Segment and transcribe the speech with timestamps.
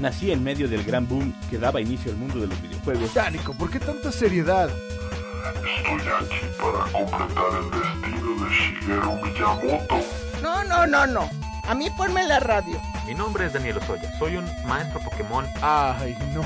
[0.00, 3.12] Nací en medio del gran boom que daba inicio al mundo de los videojuegos.
[3.12, 4.70] Dánico, ¿por qué tanta seriedad?
[4.70, 10.00] Estoy aquí para completar el destino de Shigeru Miyamoto.
[10.42, 11.28] No, no, no, no.
[11.64, 12.80] A mí ponme la radio.
[13.06, 15.44] Mi nombre es Daniel Osoya, soy un maestro Pokémon.
[15.60, 16.42] Ay, no.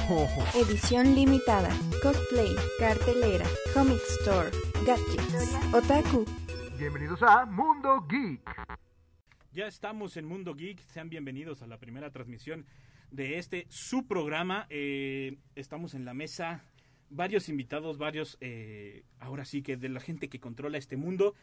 [0.61, 1.69] Edición limitada,
[2.03, 4.51] cosplay, cartelera, comic store,
[4.85, 6.25] gadgets, otaku.
[6.77, 8.41] Bienvenidos a Mundo Geek.
[9.53, 12.67] Ya estamos en Mundo Geek, sean bienvenidos a la primera transmisión
[13.11, 14.67] de este su programa.
[14.71, 16.65] Eh, estamos en la mesa,
[17.11, 21.35] varios invitados, varios, eh, ahora sí que de la gente que controla este mundo.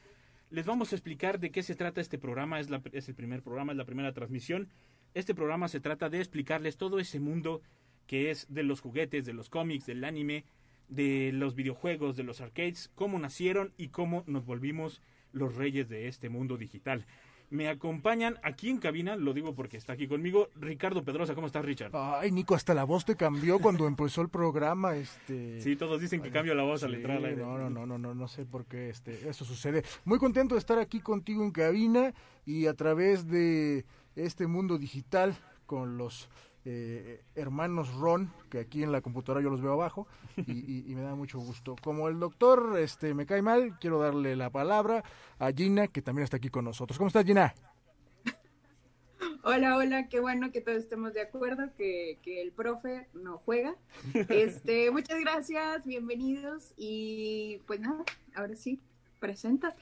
[0.49, 3.71] Les vamos a explicar de qué se trata este programa, es, es el primer programa,
[3.71, 4.69] es la primera transmisión.
[5.13, 7.61] Este programa se trata de explicarles todo ese mundo
[8.07, 10.43] que es de los juguetes, de los cómics, del anime,
[10.89, 16.07] de los videojuegos, de los arcades, cómo nacieron y cómo nos volvimos los reyes de
[16.07, 17.05] este mundo digital.
[17.51, 21.35] Me acompañan aquí en cabina, lo digo porque está aquí conmigo, Ricardo Pedrosa.
[21.35, 21.91] ¿Cómo estás, Richard?
[21.93, 25.59] Ay, Nico, hasta la voz te cambió cuando empezó el programa, este...
[25.59, 27.19] Sí, todos dicen que cambio la voz al entrar.
[27.19, 29.83] No, no, no, no, no, no sé por qué este, eso sucede.
[30.05, 32.13] Muy contento de estar aquí contigo en cabina
[32.45, 36.29] y a través de este mundo digital con los
[36.65, 40.95] eh, hermanos Ron, que aquí en la computadora yo los veo abajo, y, y- y
[40.95, 41.75] me da mucho gusto.
[41.81, 45.03] Como el doctor este, me cae mal, quiero darle la palabra
[45.39, 46.97] a Gina, que también está aquí con nosotros.
[46.97, 47.53] ¿Cómo estás, Gina?
[49.43, 53.75] Hola, hola, qué bueno que todos estemos de acuerdo, que, que el profe no juega.
[54.29, 58.03] Este, muchas gracias, bienvenidos y pues nada,
[58.35, 58.79] ahora sí,
[59.19, 59.81] preséntate.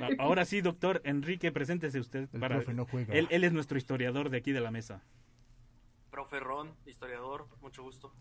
[0.00, 2.28] A- Ahora sí, doctor Enrique, preséntese usted.
[2.32, 3.12] El para profe no juega.
[3.14, 5.02] Él, él es nuestro historiador de aquí de la mesa.
[6.12, 8.12] Profe Ron, historiador, mucho gusto.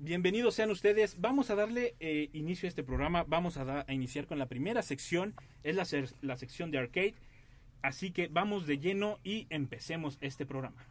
[0.00, 1.20] Bienvenidos sean ustedes.
[1.20, 3.22] Vamos a darle eh, inicio a este programa.
[3.28, 5.32] Vamos a, da- a iniciar con la primera sección.
[5.62, 7.14] Es la sección de arcade.
[7.82, 10.84] Así que vamos de lleno y empecemos este programa.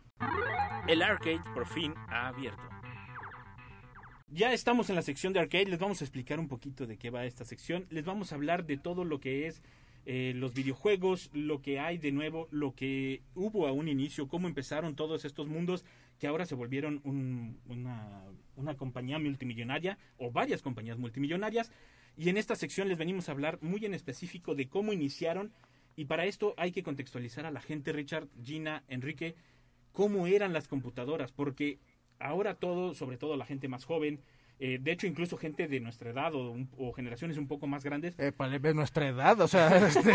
[0.87, 2.63] El arcade por fin ha abierto.
[4.29, 5.65] Ya estamos en la sección de arcade.
[5.65, 7.85] Les vamos a explicar un poquito de qué va esta sección.
[7.89, 9.61] Les vamos a hablar de todo lo que es
[10.05, 14.47] eh, los videojuegos, lo que hay de nuevo, lo que hubo a un inicio, cómo
[14.47, 15.83] empezaron todos estos mundos
[16.23, 18.23] que ahora se volvieron un- una,
[18.55, 21.69] una compañía multimillonaria o varias compañías multimillonarias.
[22.15, 25.51] Y en esta sección les venimos a hablar muy en específico de cómo iniciaron.
[25.97, 29.35] Y para esto hay que contextualizar a la gente, Richard, Gina, Enrique,
[29.91, 31.79] cómo eran las computadoras, porque
[32.19, 34.21] ahora todo, sobre todo la gente más joven,
[34.65, 37.83] eh, de hecho incluso gente de nuestra edad o, un- o generaciones un poco más
[37.83, 38.15] grandes,
[38.61, 40.13] ves nuestra edad, o sea, este,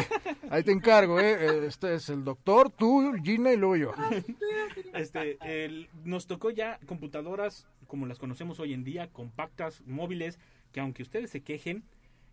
[0.48, 1.66] ahí te encargo, ¿eh?
[1.66, 3.92] Este es el doctor, tú, Gina y luego yo.
[4.94, 10.38] este, el- nos tocó ya computadoras como las conocemos hoy en día, compactas, móviles,
[10.72, 11.82] que aunque ustedes se quejen,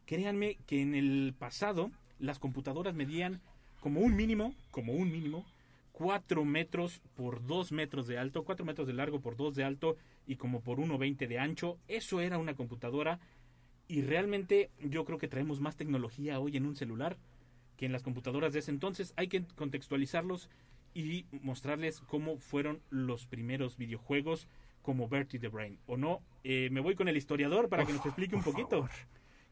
[0.05, 3.41] créanme que en el pasado las computadoras medían
[3.81, 5.45] como un mínimo, como un mínimo,
[5.91, 9.95] 4 metros por 2 metros de alto, 4 metros de largo por 2 de alto
[10.27, 11.77] y como por 1,20 de ancho.
[11.87, 13.19] Eso era una computadora
[13.87, 17.17] y realmente yo creo que traemos más tecnología hoy en un celular
[17.77, 19.13] que en las computadoras de ese entonces.
[19.15, 20.49] Hay que contextualizarlos
[20.93, 24.47] y mostrarles cómo fueron los primeros videojuegos
[24.81, 25.77] como Bertie the Brain.
[25.87, 26.21] ¿O no?
[26.43, 28.87] Eh, me voy con el historiador para que nos explique un poquito.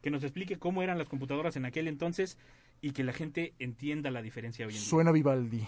[0.00, 2.38] Que nos explique cómo eran las computadoras en aquel entonces
[2.80, 4.88] y que la gente entienda la diferencia hoy en día.
[4.88, 5.66] Suena Vivaldi.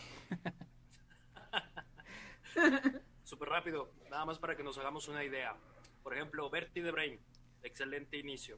[3.26, 5.56] Súper rápido, nada más para que nos hagamos una idea.
[6.04, 7.18] Por ejemplo, Bertie the Brain,
[7.64, 8.56] excelente inicio.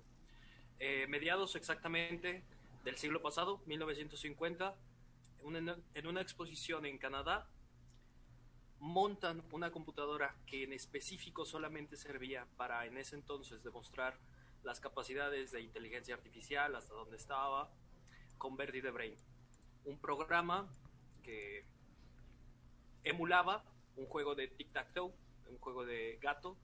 [0.79, 2.45] Eh, mediados exactamente
[2.85, 4.77] del siglo pasado, 1950,
[5.41, 7.49] una- en una exposición en Canadá,
[8.79, 14.19] montan una computadora que en específico solamente servía para en ese entonces demostrar
[14.65, 17.71] las capacidades de inteligencia artificial, hasta donde estaba,
[18.37, 19.17] con Bertie the Brain.
[19.87, 20.69] Un programa
[21.23, 21.65] que
[23.03, 23.65] emulaba
[23.99, 25.13] un juego de tic-tac-toe,
[25.51, 26.57] un juego de gato,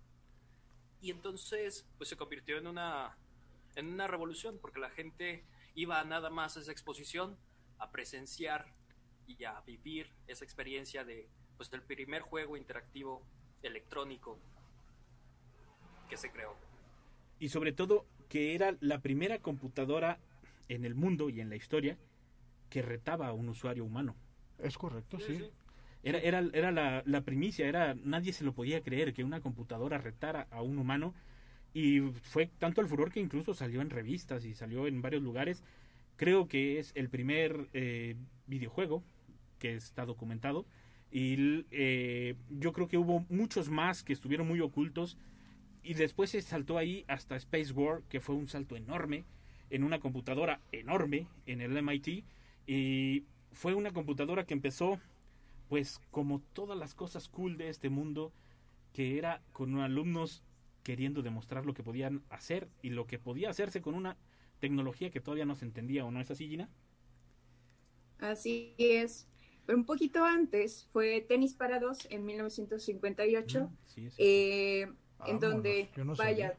[1.00, 3.18] y entonces pues se convirtió en una,
[3.74, 7.36] en una revolución, porque la gente iba nada más a esa exposición
[7.78, 8.72] a presenciar
[9.26, 13.22] y a vivir esa experiencia de pues del primer juego interactivo
[13.62, 14.38] electrónico
[16.08, 16.56] que se creó.
[17.38, 20.18] Y sobre todo que era la primera computadora
[20.68, 21.98] en el mundo y en la historia
[22.70, 24.16] que retaba a un usuario humano.
[24.58, 25.50] Es correcto, sí.
[26.04, 30.46] Era, era, era la, primicia, era nadie se lo podía creer que una computadora retara
[30.50, 31.14] a un humano.
[31.72, 35.64] Y fue tanto el furor que incluso salió en revistas y salió en varios lugares.
[36.16, 38.16] Creo que es el primer eh,
[38.46, 39.02] videojuego
[39.58, 40.66] que está documentado.
[41.10, 45.16] Y eh, yo creo que hubo muchos más que estuvieron muy ocultos.
[45.82, 49.24] Y después se saltó ahí hasta Space War que fue un salto enorme
[49.70, 52.24] en una computadora enorme en el MIT
[52.66, 55.00] y fue una computadora que empezó
[55.74, 58.32] pues como todas las cosas cool de este mundo,
[58.92, 60.44] que era con alumnos
[60.84, 64.16] queriendo demostrar lo que podían hacer y lo que podía hacerse con una
[64.60, 66.70] tecnología que todavía no se entendía, ¿o no es así, Gina?
[68.20, 69.26] Así es.
[69.66, 74.96] Pero un poquito antes fue Tenis para dos en 1958, Mm, sí, es eh, en
[75.18, 76.56] Vámonos, donde, no vaya,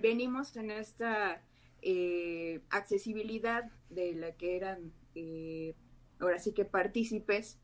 [0.00, 1.42] venimos en esta
[1.82, 5.74] eh, accesibilidad de la que eran, eh,
[6.20, 7.58] ahora sí que partícipes,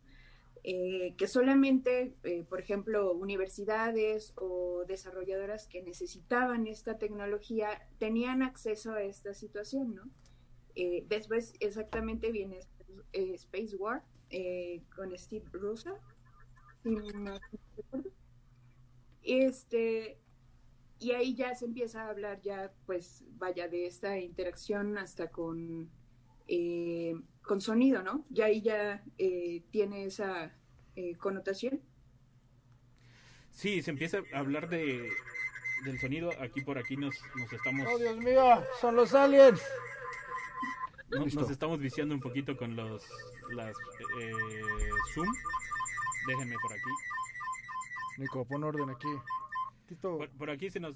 [0.62, 8.92] eh, que solamente, eh, por ejemplo, universidades o desarrolladoras que necesitaban esta tecnología tenían acceso
[8.92, 10.10] a esta situación, ¿no?
[10.74, 12.60] Eh, después exactamente viene
[13.12, 14.04] Space War
[14.94, 15.96] con Steve Russo,
[16.82, 17.40] si no.
[19.22, 20.18] Este,
[20.98, 25.90] y ahí ya se empieza a hablar ya, pues, vaya, de esta interacción hasta con,
[27.50, 28.24] con sonido, ¿no?
[28.30, 30.52] Ya ahí ya eh, tiene esa
[30.94, 31.80] eh, connotación.
[33.50, 35.10] Sí, se empieza a hablar de
[35.84, 36.30] del sonido.
[36.40, 38.62] Aquí por aquí nos, nos estamos ¡Oh, Dios mío!
[38.80, 39.60] ¡Son los aliens!
[41.10, 43.04] no- nos estamos viciando un poquito con los
[43.50, 43.76] las
[44.20, 44.62] eh,
[45.12, 45.26] zoom.
[46.28, 46.90] Déjenme por aquí.
[48.18, 49.08] Nico, pon orden aquí.
[49.88, 50.94] Tito, Por, por aquí se nos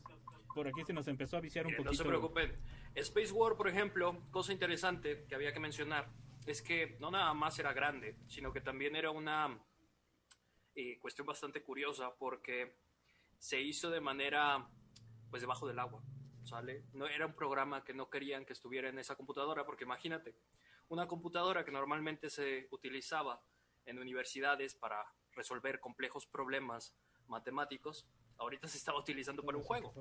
[0.55, 1.91] por aquí se nos empezó a viciar un poquito.
[1.91, 2.53] no se preocupen.
[2.95, 6.07] Space War, por ejemplo, cosa interesante que había que mencionar
[6.47, 9.59] es que no nada más era grande, sino que también era una
[10.75, 12.77] eh, cuestión bastante curiosa porque
[13.39, 14.69] se hizo de manera
[15.31, 16.03] pues debajo del agua,
[16.45, 16.85] ¿sale?
[16.93, 20.37] No era un programa que no querían que estuviera en esa computadora porque imagínate,
[20.89, 23.43] una computadora que normalmente se utilizaba
[23.87, 26.95] en universidades para resolver complejos problemas
[27.27, 28.07] matemáticos,
[28.37, 29.93] ahorita se estaba utilizando para un juego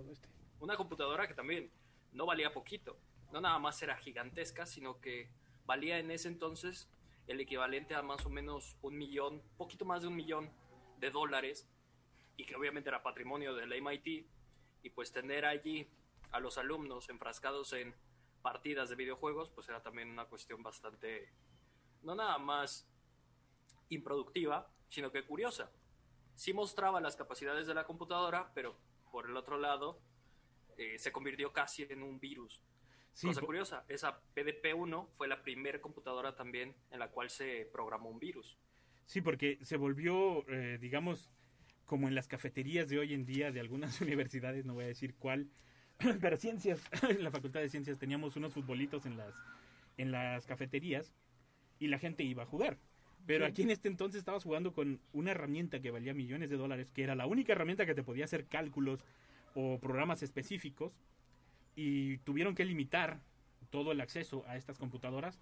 [0.64, 1.72] una computadora que también
[2.14, 2.98] no valía poquito.
[3.32, 5.30] No nada más era gigantesca, sino que
[5.66, 6.90] valía en ese entonces
[7.28, 10.52] el equivalente a más o menos un millón, poquito más de un millón
[11.00, 11.68] de dólares,
[12.36, 14.26] y que obviamente era patrimonio del MIT,
[14.84, 15.88] y pues tener allí
[16.32, 17.94] a los alumnos enfrascados en
[18.42, 21.30] partidas de videojuegos, pues era también una cuestión bastante,
[22.02, 22.86] no nada más
[23.90, 25.72] improductiva, sino que curiosa.
[26.36, 28.76] Sí mostraba las capacidades de la computadora, pero
[29.12, 30.00] por el otro lado,
[30.78, 32.62] eh, se convirtió casi en un virus.
[33.14, 38.10] Sí, Cosa curiosa, esa PDP-1 fue la primera computadora también en la cual se programó
[38.10, 38.58] un virus.
[39.06, 41.30] Sí, porque se volvió, eh, digamos,
[41.86, 45.14] como en las cafeterías de hoy en día de algunas universidades, no voy a decir
[45.16, 45.48] cuál,
[46.22, 49.36] pero ciencias, en la Facultad de Ciencias teníamos unos futbolitos en las,
[49.98, 51.14] en las cafeterías
[51.80, 52.80] y la gente iba a jugar.
[53.26, 56.90] Pero aquí en este entonces estabas jugando con una herramienta que valía millones de dólares,
[56.94, 59.06] que era la única herramienta que te podía hacer cálculos
[59.56, 60.94] o programas específicos,
[61.76, 63.20] y tuvieron que limitar
[63.70, 65.40] todo el acceso a estas computadoras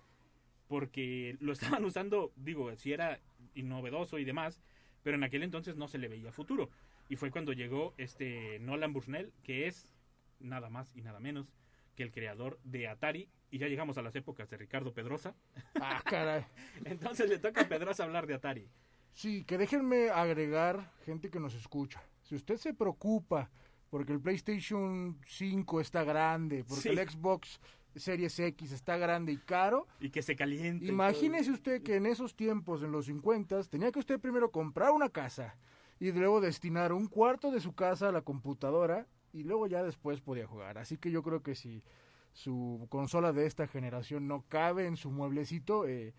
[0.68, 3.20] porque lo estaban usando, digo, si era
[3.56, 4.62] novedoso y demás,
[5.04, 6.70] pero en aquel entonces no se le veía futuro.
[7.10, 9.94] Y fue cuando llegó este Nolan Bushnell, que es
[10.40, 11.54] nada más y nada menos
[11.96, 15.36] que el creador de Atari, y ya llegamos a las épocas de Ricardo Pedrosa.
[15.82, 16.46] ah, caray.
[16.86, 18.70] Entonces le toca a Pedrosa hablar de Atari.
[19.14, 22.02] Sí, que déjenme agregar gente que nos escucha.
[22.22, 23.50] Si usted se preocupa
[23.92, 26.90] porque el PlayStation 5 está grande, porque Sí.
[26.90, 27.60] el Xbox
[27.94, 30.86] Series X está grande y caro, Y que se caliente.
[30.86, 35.10] imagínese usted que en esos tiempos, en los 50, tenía que usted primero comprar una
[35.10, 35.58] casa
[36.00, 40.22] y luego destinar un cuarto de su casa a la computadora y luego ya después
[40.22, 40.78] podía jugar.
[40.78, 41.84] Así que yo creo que si
[42.32, 46.14] su consola de esta generación no cabe en su mueblecito, eh,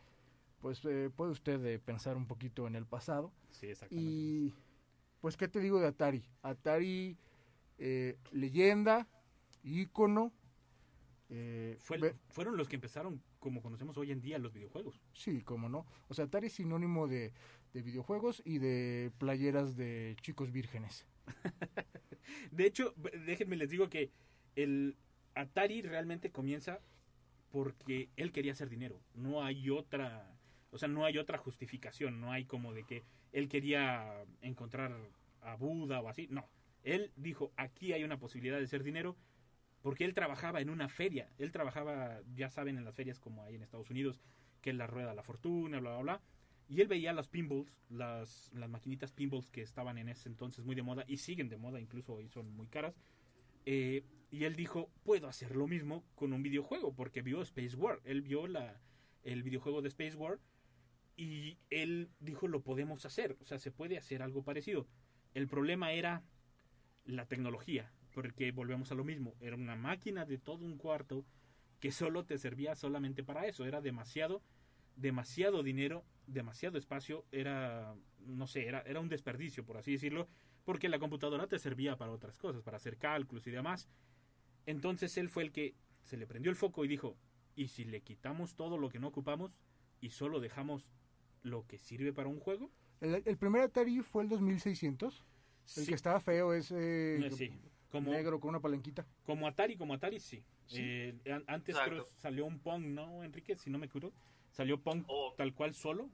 [0.60, 3.32] pues eh, puede usted eh, pensar un poquito en el pasado.
[3.50, 4.10] Sí, exactamente.
[4.10, 4.54] Y
[5.22, 6.22] pues, ¿qué te digo de Atari?
[6.42, 7.16] Atari,
[7.84, 9.08] eh, leyenda,
[9.64, 10.32] ícono.
[11.30, 15.00] eh, Fue el- ve- fueron los que empezaron, como conocemos hoy en día, los videojuegos.
[15.14, 15.84] sí, cómo no.
[16.08, 17.32] O sea, Atari es sinónimo de,
[17.72, 21.06] de videojuegos y de playeras de chicos vírgenes.
[22.52, 22.94] De hecho,
[23.26, 24.10] déjenme les digo que
[24.54, 24.96] el
[25.34, 26.80] Atari realmente comienza
[27.50, 29.00] porque él quería hacer dinero.
[29.14, 30.36] No hay otra,
[30.70, 32.20] o sea, no hay otra justificación.
[32.20, 34.94] No hay como de que él quería encontrar
[35.40, 36.28] a Buda o así.
[36.30, 36.46] No,
[36.82, 39.16] él dijo aquí hay una posibilidad de hacer dinero
[39.82, 41.28] porque él trabajaba en una feria.
[41.38, 44.20] Él trabajaba, ya saben, en las ferias como hay en Estados Unidos,
[44.60, 46.20] que es la rueda la fortuna, bla, bla, bla.
[46.68, 50.76] Y él veía las pinballs, las, las maquinitas pinballs que estaban en ese entonces muy
[50.76, 52.94] de moda y siguen de moda, incluso hoy son muy caras.
[53.66, 58.00] Eh, y él dijo, puedo hacer lo mismo con un videojuego, porque vio Space War.
[58.04, 58.46] Él vio
[59.24, 60.38] el videojuego de Space War
[61.16, 64.86] y él dijo, lo podemos hacer, o sea, se puede hacer algo parecido.
[65.34, 66.22] El problema era
[67.04, 71.24] la tecnología, porque volvemos a lo mismo, era una máquina de todo un cuarto
[71.80, 74.42] que solo te servía solamente para eso, era demasiado
[74.96, 80.28] demasiado dinero, demasiado espacio, era, no sé, era, era un desperdicio, por así decirlo,
[80.64, 83.88] porque la computadora te servía para otras cosas, para hacer cálculos y demás.
[84.66, 87.16] Entonces él fue el que se le prendió el foco y dijo,
[87.56, 89.60] ¿y si le quitamos todo lo que no ocupamos
[90.00, 90.88] y solo dejamos
[91.42, 92.70] lo que sirve para un juego?
[93.00, 95.24] El, el primer Atari fue el 2600.
[95.76, 95.86] El Sí.
[95.86, 97.50] que estaba feo es eh, Eh, sí,
[97.90, 99.06] como, negro con una palanquita.
[99.24, 100.42] como Atari, como Atari, sí.
[100.74, 103.56] Eh, an- antes creo salió un Pong, ¿no, Enrique?
[103.56, 104.12] Si no me curo.
[104.50, 105.34] Salió Pong Oh.
[105.36, 106.08] tal cual solo,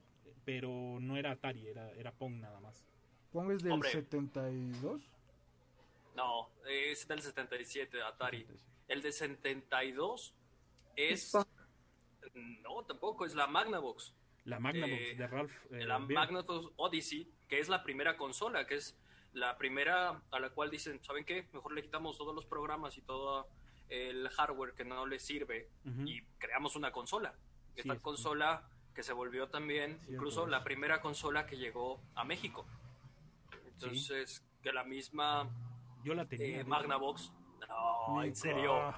[0.45, 2.85] pero no era Atari, era, era Pong nada más.
[3.31, 3.91] Pong es del Hombre.
[3.91, 5.01] 72.
[6.15, 8.45] No, es del 77, Atari.
[8.87, 10.33] El de 72
[10.95, 11.33] es...
[12.63, 14.13] No, tampoco, es la Magnavox.
[14.45, 15.51] La Magnavox Eh, de Ralph.
[15.71, 16.13] eh, la Beer.
[16.19, 18.97] Magnavox Odyssey, que es la primera consola, que es
[19.33, 21.47] la primera a la cual dicen, ¿saben qué?
[21.53, 23.47] Mejor le quitamos todos los programas y todo
[23.89, 25.69] el hardware que no les sirve
[26.05, 27.33] y creamos una consola.
[27.75, 32.23] Sí, Esta es- consola que se volvió también incluso la primera consola que llegó a
[32.23, 32.65] México.
[33.67, 35.49] Entonces, que la misma
[36.03, 36.59] Yo la tenía.
[36.61, 36.63] eh.
[36.63, 37.31] Magnavox...
[37.67, 38.93] No, en serio.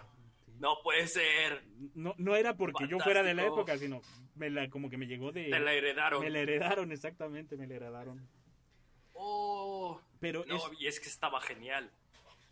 [0.60, 1.64] No puede ser.
[1.94, 4.02] No, no era porque yo fuera de la época, sino
[4.36, 5.50] me la, como que me llegó de...
[5.50, 6.22] Te la heredaron.
[6.22, 8.28] Me la heredaron, exactamente, me la heredaron.
[9.14, 11.92] Oh, Pero no, es, y es que estaba genial.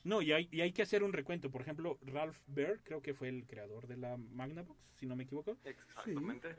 [0.04, 1.50] No, y hay, y hay que hacer un recuento.
[1.50, 5.24] Por ejemplo, Ralph Baer, creo que fue el creador de la Magnavox, si no me
[5.24, 5.56] equivoco.
[5.64, 6.56] Exactamente.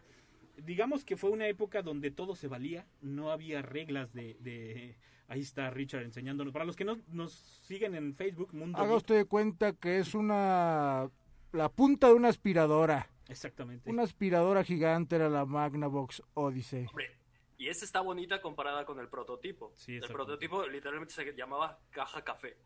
[0.56, 4.36] Digamos que fue una época donde todo se valía, no había reglas de...
[4.40, 4.96] de-
[5.28, 6.52] Ahí está Richard enseñándonos.
[6.52, 10.16] Para los que no nos siguen en Facebook, Mundo Haga usted de cuenta que es
[10.16, 11.08] una.
[11.52, 13.08] La punta de una aspiradora.
[13.28, 13.88] Exactamente.
[13.88, 16.86] Una aspiradora gigante era la Magnavox Odyssey.
[16.88, 17.16] Hombre,
[17.60, 19.74] y esta está bonita comparada con el prototipo.
[19.76, 22.56] Sí, el prototipo literalmente se llamaba caja café.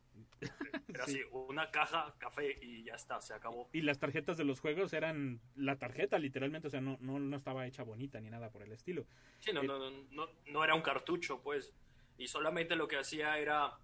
[0.89, 1.19] Era Sí.
[1.19, 3.69] así, una caja café y ya está, se acabó.
[3.73, 7.37] Y las tarjetas de los juegos eran la tarjeta, literalmente, o sea, no, no, no
[7.37, 9.05] estaba hecha bonita ni nada por el estilo.
[9.41, 9.79] Sí, no, Eh, no,
[10.13, 11.73] no, no, era un cartucho, pues.
[12.17, 13.77] Y solamente lo que hacía era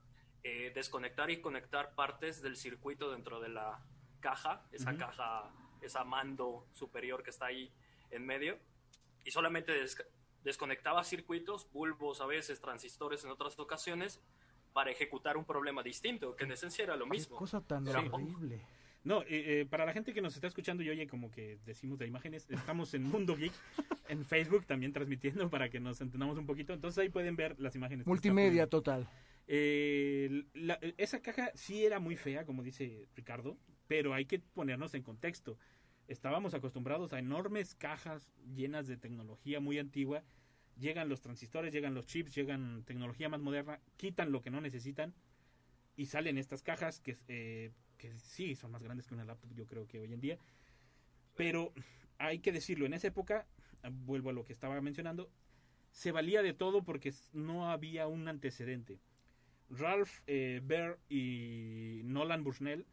[0.45, 3.85] eh, desconectar y conectar partes del circuito dentro de la
[4.21, 5.01] caja, esa Ujú.
[5.01, 5.53] caja,
[5.83, 7.73] esa mando superior que está ahí
[8.13, 8.61] en medio.
[9.25, 9.83] Y solamente
[10.45, 14.21] desconectaba circuitos, bulbos a veces, transistores en otras ocasiones,
[14.73, 17.37] para ejecutar un problema distinto, que en esencia era lo Qué mismo.
[17.37, 18.61] cosa tan Era horrible.
[19.03, 19.27] No, eh,
[19.63, 22.47] eh, para la gente que nos está escuchando y oye como que decimos de imágenes,
[22.51, 23.53] estamos en Mundo Geek,
[24.09, 26.73] en Facebook también transmitiendo para que nos entendamos un poquito.
[26.75, 28.07] Entonces ahí pueden ver las imágenes.
[28.07, 29.09] Multimedia total.
[29.53, 33.57] Eh, la- esa caja sí era muy fea, como dice Ricardo,
[33.89, 35.59] pero hay que ponernos en contexto.
[36.11, 40.25] Estábamos acostumbrados a enormes cajas llenas de tecnología muy antigua.
[40.77, 45.15] Llegan los transistores, llegan los chips, llegan tecnología más moderna, quitan lo que no necesitan
[45.97, 49.67] y salen estas cajas que, eh, que sí son más grandes que una laptop, yo
[49.67, 50.37] creo que hoy en día.
[51.37, 51.73] Pero
[52.19, 53.47] hay que decirlo, en esa época,
[53.89, 55.31] vuelvo a lo que estaba mencionando,
[55.93, 58.99] se valía de todo porque no había un antecedente.
[59.69, 62.85] Ralph eh, Baer y Nolan Bushnell,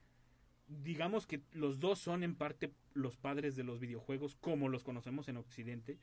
[0.67, 5.27] digamos que los dos son en parte los padres de los videojuegos como los conocemos
[5.29, 5.97] en Occidente,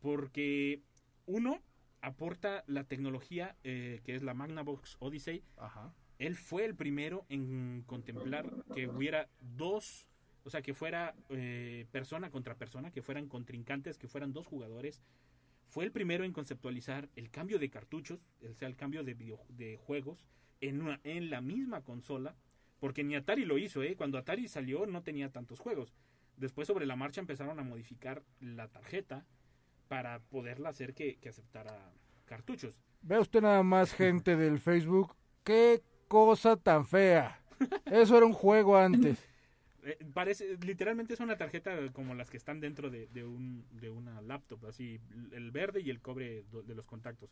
[0.00, 0.82] porque
[1.26, 1.62] uno
[2.02, 5.42] aporta la tecnología eh, que es la Magnavox Odyssey.
[5.56, 5.94] Ajá.
[6.18, 10.08] Él fue el primero en contemplar que hubiera dos,
[10.44, 15.02] o sea, que fuera eh, persona contra persona, que fueran contrincantes, que fueran dos jugadores.
[15.68, 19.44] Fue el primero en conceptualizar el cambio de cartuchos, o sea, el cambio de, video-
[19.48, 20.26] de juegos
[20.60, 22.36] en, una, en la misma consola,
[22.78, 23.96] porque ni Atari lo hizo, ¿eh?
[23.96, 25.92] Cuando Atari salió no tenía tantos juegos.
[26.36, 29.24] Después sobre la marcha empezaron a modificar la tarjeta
[29.88, 31.92] para poderla hacer que, que aceptara
[32.24, 32.82] cartuchos.
[33.02, 35.14] Vea usted nada más gente del Facebook.
[35.44, 37.40] Qué cosa tan fea.
[37.86, 39.18] Eso era un juego antes.
[39.86, 43.88] Eh, parece, literalmente es una tarjeta como las que están dentro de, de un, de
[43.88, 45.00] una laptop, así,
[45.30, 47.30] el verde y el cobre de los contactos.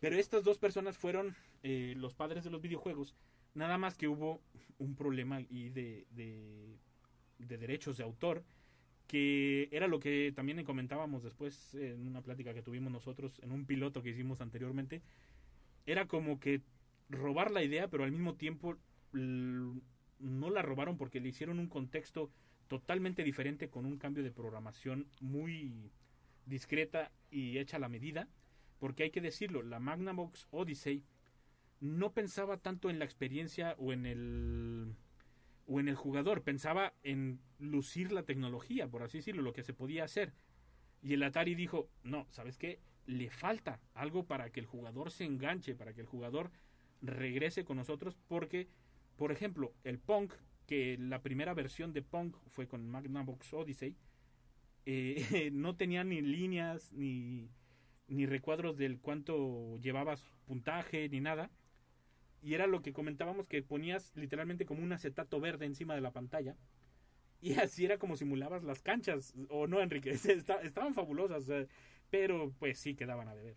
[0.00, 3.14] Pero estas dos personas fueron eh, los padres de los videojuegos,
[3.54, 4.42] nada más que hubo
[4.78, 6.76] un problema y de, de,
[7.46, 8.44] de derechos de autor,
[9.06, 13.66] que era lo que también comentábamos después en una plática que tuvimos nosotros, en un
[13.66, 15.02] piloto que hicimos anteriormente,
[15.86, 16.62] era como que
[17.08, 18.76] robar la idea, pero al mismo tiempo
[19.12, 22.30] no la robaron porque le hicieron un contexto
[22.68, 25.90] totalmente diferente con un cambio de programación muy
[26.46, 28.28] discreta y hecha a la medida,
[28.78, 31.04] porque hay que decirlo, la Magnavox Odyssey
[31.80, 34.94] no pensaba tanto en la experiencia o en el
[35.66, 39.74] o en el jugador, pensaba en lucir la tecnología, por así decirlo, lo que se
[39.74, 40.32] podía hacer.
[41.02, 42.80] Y el Atari dijo, no, ¿sabes qué?
[43.06, 46.50] Le falta algo para que el jugador se enganche, para que el jugador
[47.02, 48.68] regrese con nosotros, porque,
[49.16, 50.30] por ejemplo, el Pong,
[50.66, 53.96] que la primera versión de Pong fue con Magnavox Odyssey,
[54.86, 57.50] eh, no tenía ni líneas, ni,
[58.08, 61.50] ni recuadros del cuánto llevabas puntaje, ni nada.
[62.44, 66.10] Y era lo que comentábamos que ponías literalmente como un acetato verde encima de la
[66.12, 66.54] pantalla.
[67.40, 71.46] Y así era como simulabas las canchas, o no, Enrique, Está- estaban fabulosas,
[72.10, 73.56] pero pues sí quedaban a deber.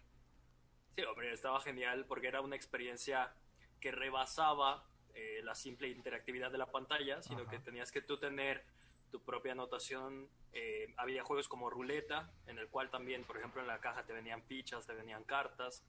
[0.96, 3.34] Sí, hombre, estaba genial porque era una experiencia
[3.82, 7.50] que rebasaba eh, la simple interactividad de la pantalla, sino Ajá.
[7.52, 8.64] que tenías que tú tener
[9.12, 10.30] tu propia anotación.
[10.54, 14.14] Eh, había juegos como ruleta, en el cual también, por ejemplo, en la caja te
[14.14, 15.84] venían fichas, te venían cartas,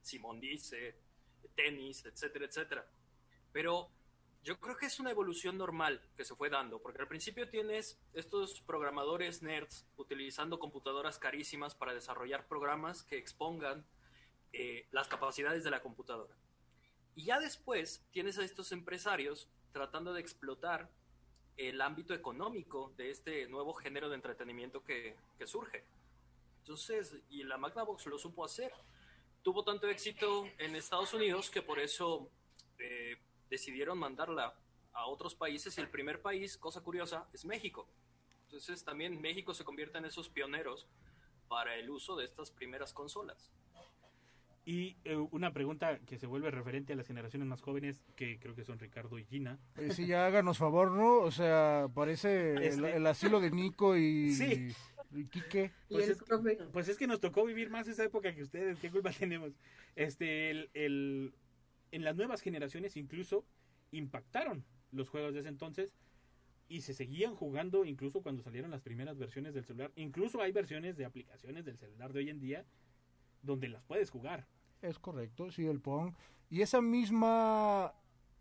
[0.00, 0.94] Simón dice,
[1.54, 2.86] tenis, etcétera, etcétera.
[3.52, 3.90] Pero
[4.42, 7.98] yo creo que es una evolución normal que se fue dando, porque al principio tienes
[8.12, 13.86] estos programadores nerds utilizando computadoras carísimas para desarrollar programas que expongan
[14.52, 16.36] eh, las capacidades de la computadora.
[17.14, 20.90] Y ya después tienes a estos empresarios tratando de explotar
[21.56, 25.84] el ámbito económico de este nuevo género de entretenimiento que, que surge.
[26.58, 28.72] Entonces, y la Magnavox lo supo hacer.
[29.44, 32.30] Tuvo tanto éxito en Estados Unidos que por eso
[32.78, 33.16] eh,
[33.50, 34.54] decidieron mandarla
[34.94, 37.86] a otros países y el primer país, cosa curiosa, es México.
[38.46, 40.86] Entonces también México se convierte en esos pioneros
[41.46, 43.52] para el uso de estas primeras consolas.
[44.64, 48.54] Y eh, una pregunta que se vuelve referente a las generaciones más jóvenes, que creo
[48.54, 49.58] que son Ricardo y Gina.
[49.76, 51.16] Eh, sí, ya háganos favor, ¿no?
[51.18, 54.74] O sea, parece el, Este- el asilo de Nico y, Sí.
[55.14, 55.70] Y Quique.
[55.88, 56.58] Y Pues el es- profe.
[56.72, 59.52] Pues es que nos tocó vivir más esa época que ustedes, ¿qué culpa tenemos?
[59.96, 61.34] Este, el, el-
[61.92, 63.44] en las nuevas generaciones incluso
[63.92, 65.92] impactaron los juegos de ese entonces
[66.68, 69.92] y se seguían jugando incluso cuando salieron las primeras versiones del celular.
[69.96, 72.64] Incluso hay versiones de aplicaciones del celular de hoy en día
[73.42, 74.46] donde las puedes jugar.
[74.82, 76.14] Es correcto, sí, el Pong.
[76.50, 77.92] Y esa misma,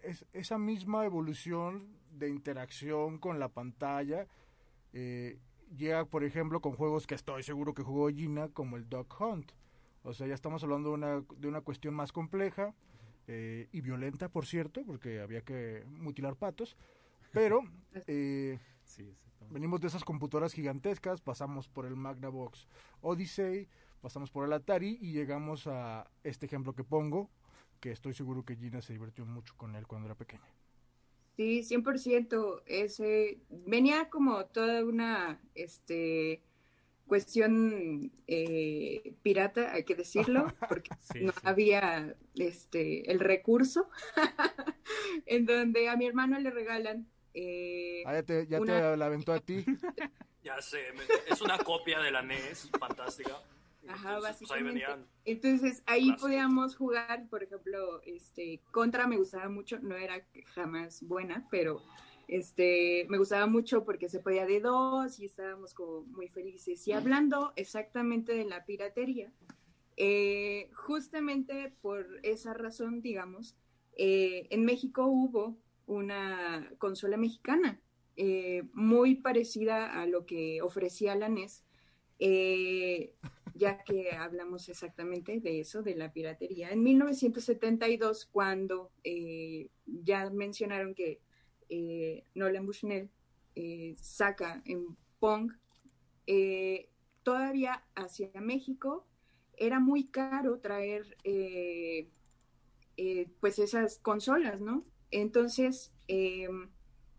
[0.01, 4.27] es- esa misma evolución de interacción con la pantalla
[4.93, 5.39] eh,
[5.75, 9.51] llega, por ejemplo, con juegos que estoy seguro que jugó Gina, como el Dog Hunt.
[10.03, 12.73] O sea, ya estamos hablando de una, de una cuestión más compleja
[13.27, 16.75] eh, y violenta, por cierto, porque había que mutilar patos.
[17.31, 17.61] Pero
[18.07, 19.15] eh, Sí,
[19.49, 22.67] venimos de esas computadoras gigantescas, pasamos por el Magnavox
[23.01, 23.67] Odyssey,
[24.01, 27.29] pasamos por el Atari y llegamos a este ejemplo que pongo,
[27.79, 30.53] que estoy seguro que Gina se divirtió mucho con él cuando era pequeña.
[31.35, 32.61] Sí, 100%.
[32.65, 36.41] Ese, venía como toda una este,
[37.07, 41.39] cuestión eh, pirata, hay que decirlo, porque Sí, no sí.
[41.43, 43.89] había este, el recurso,
[45.25, 49.05] en donde a mi hermano le regalan eh, Ah, ya te, ya Una- te la
[49.07, 49.65] aventó a ti.
[50.43, 53.41] Ya sé, me- es una copia de la NES, fantástica.
[53.87, 55.09] Ajá, Entonces, pues, ahí básicamente.
[55.25, 61.47] Entonces ahí podíamos jugar, por ejemplo, este Contra me gustaba mucho, no era jamás buena,
[61.51, 61.81] pero
[62.27, 66.87] este me gustaba mucho porque se podía de dos y estábamos como muy felices.
[66.87, 69.31] Y hablando exactamente de la piratería,
[69.97, 73.55] eh, justamente por esa razón, digamos,
[73.97, 77.79] eh, en México hubo una consola mexicana
[78.15, 81.63] eh, muy parecida a lo que ofrecía la NES.
[83.53, 86.71] Ya que hablamos exactamente de eso, de la piratería.
[86.71, 91.21] En 1972, cuando eh, ya mencionaron que
[91.69, 93.09] eh, Nolan Bushnell
[93.55, 95.53] eh, saca en Pong,
[96.27, 96.89] eh,
[97.23, 99.07] todavía hacia México
[99.57, 101.17] era muy caro traer
[103.39, 104.85] pues esas consolas, ¿no?
[105.09, 105.91] Entonces,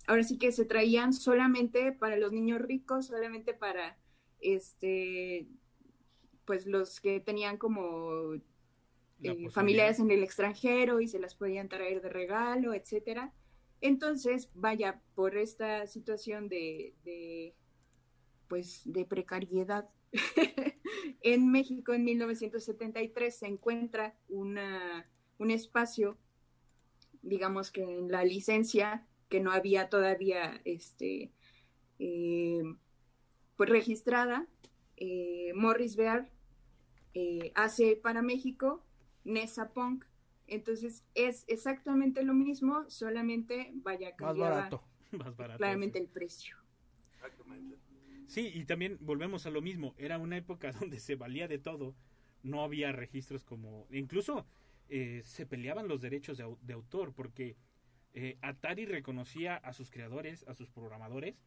[0.06, 3.98] ahora sí que se traían solamente para los niños ricos, solamente para
[4.40, 5.48] este
[6.44, 8.34] pues los que tenían como
[9.22, 13.32] eh, familiares en el extranjero y se las podían traer de regalo, etcétera.
[13.80, 17.54] Entonces, vaya, por esta situación de, de
[18.48, 19.88] pues de precariedad
[21.22, 26.18] en México en 1973 se encuentra una, un espacio,
[27.22, 31.32] digamos que en la licencia que no había todavía este
[31.98, 32.62] eh,
[33.56, 34.46] pues registrada,
[34.96, 36.30] eh, Morris Bear
[37.14, 38.84] eh, hace para México
[39.24, 40.04] Nesa Punk.
[40.46, 44.82] Entonces es exactamente lo mismo, solamente vaya Más cambiaba barato.
[45.12, 45.58] Más barato.
[45.58, 46.04] claramente sí.
[46.04, 46.56] el precio.
[47.14, 47.78] exactamente.
[48.26, 49.94] Sí, y también volvemos a lo mismo.
[49.96, 51.94] Era una época donde se valía de todo.
[52.42, 53.86] No había registros como...
[53.90, 54.46] Incluso
[54.88, 57.56] eh, se peleaban los derechos de, de autor porque
[58.12, 61.40] eh, Atari reconocía a sus creadores, a sus programadores,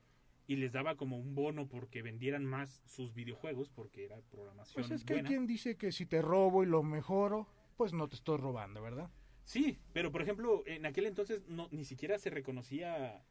[0.47, 4.91] y les daba como un bono porque vendieran más sus videojuegos porque era programación Pues
[4.91, 5.27] es que hay buena.
[5.29, 9.09] quien dice que si te robo y lo mejoro, pues no te estoy robando, ¿verdad?
[9.43, 13.23] Sí, pero por ejemplo, en aquel entonces no, ni siquiera se reconocía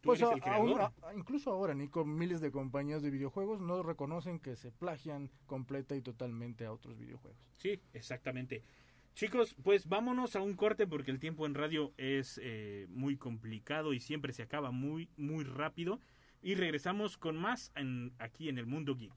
[0.00, 0.80] Tú Pues eres a- el creador.
[0.80, 5.28] aún- a- incluso ahora, Nico, miles de compañías de videojuegos no reconocen que se plagian
[5.46, 7.36] completa y totalmente a otros videojuegos.
[7.56, 8.62] Sí, exactamente.
[9.16, 13.92] Chicos, pues vámonos a un corte porque el tiempo en radio es eh, muy complicado
[13.92, 15.98] y siempre se acaba muy, muy rápido.
[16.42, 19.12] Y regresamos con más en- aquí en el Mundo Geek.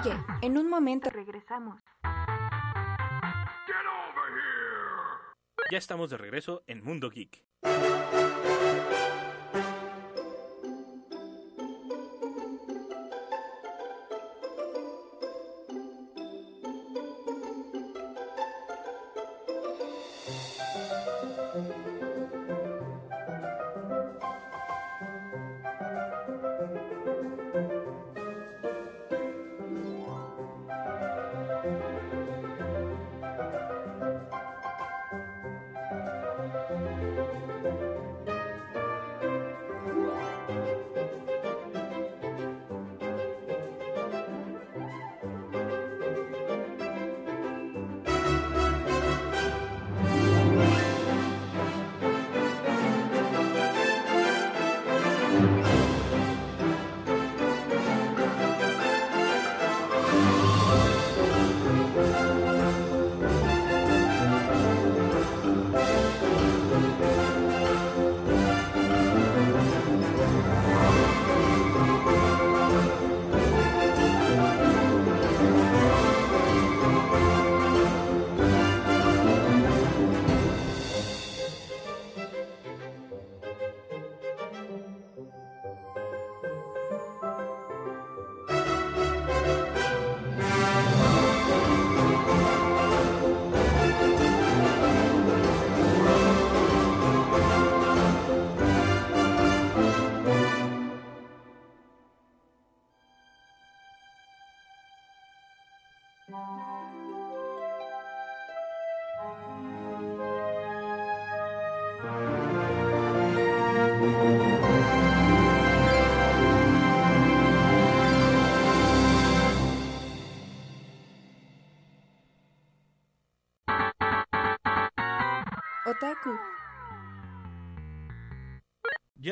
[0.00, 1.80] Oye, en un momento regresamos.
[5.70, 7.42] Ya estamos de regreso en Mundo Geek.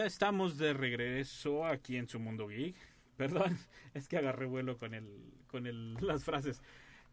[0.04, 2.76] Ya estamos de regreso aquí en su Mundo Geek.
[3.16, 3.56] Perdón,
[3.94, 5.08] es que agarré vuelo con el,
[5.46, 6.60] con el, las frases.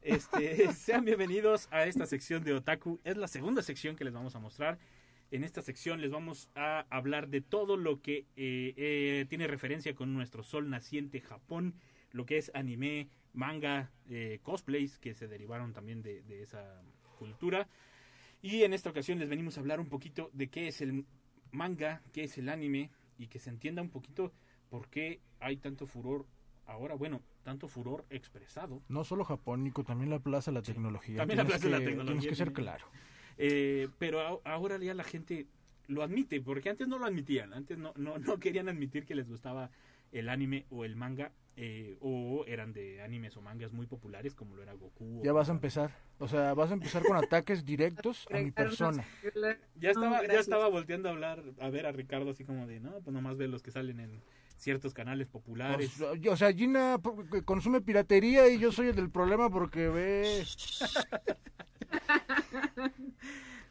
[0.01, 2.99] Este, sean bienvenidos a esta sección de Otaku.
[3.05, 4.77] Es la segunda sección que les vamos a mostrar.
[5.31, 9.95] En esta sección les vamos a hablar de todo lo que eh, eh, tiene referencia
[9.95, 11.75] con nuestro sol naciente Japón,
[12.11, 16.83] lo que es anime, manga, eh, cosplays que se derivaron también de, de esa
[17.17, 17.69] cultura.
[18.41, 21.05] Y en esta ocasión les venimos a hablar un poquito de qué es el
[21.51, 24.31] manga, qué es el anime y que se entienda un poquito
[24.69, 26.25] por qué hay tanto furor
[26.65, 28.81] ahora, bueno, tanto furor expresado.
[28.87, 31.17] No solo Japón, Nico, también la plaza de la tecnología.
[31.17, 32.85] También la plaza de la tecnología, Tienes que ser claro.
[33.37, 35.47] Eh, pero a- ahora ya la gente
[35.87, 39.27] lo admite, porque antes no lo admitían, antes no, no, no querían admitir que les
[39.27, 39.71] gustaba
[40.11, 41.31] el anime o el manga,
[41.63, 45.19] eh, o eran de animes o mangas muy populares como lo era Goku.
[45.19, 45.95] o- Ya vas a empezar.
[46.17, 49.05] O sea, vas a empezar con ataques directos a mi persona.
[49.75, 52.79] Ya estaba, No, ya estaba volteando a hablar, a ver a Ricardo así como de,
[52.79, 54.23] no, pues nomás ve los que salen en
[54.57, 56.01] ciertos canales populares.
[56.01, 56.97] O sea, o sea, Gina
[57.45, 60.43] consume piratería y yo soy el del problema porque ve...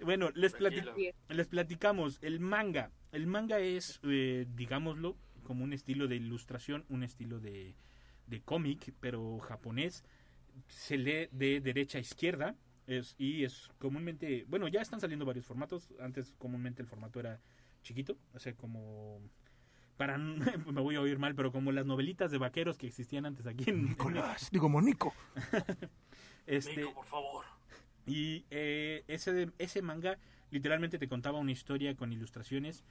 [0.03, 2.19] Bueno, les, plati- les platicamos.
[2.23, 2.91] El manga.
[3.13, 5.17] El manga es, eh, digámoslo,
[5.51, 7.75] como un estilo de ilustración, un estilo de,
[8.29, 10.05] de cómic, pero japonés.
[10.69, 12.55] Se lee de derecha a izquierda.
[12.87, 15.93] Es, y es comúnmente, bueno, ya están saliendo varios formatos.
[15.99, 17.41] Antes comúnmente el formato era
[17.83, 19.21] chiquito, o sea, como
[19.97, 23.49] para me voy a oír mal, pero como las novelitas de vaqueros que existían antes
[23.49, 25.13] aquí en, en Nicolás, digo Monico.
[26.47, 27.45] este por favor.
[28.07, 30.17] y eh, ese, ese manga
[30.53, 32.85] literalmente te contaba una historia con ilustraciones.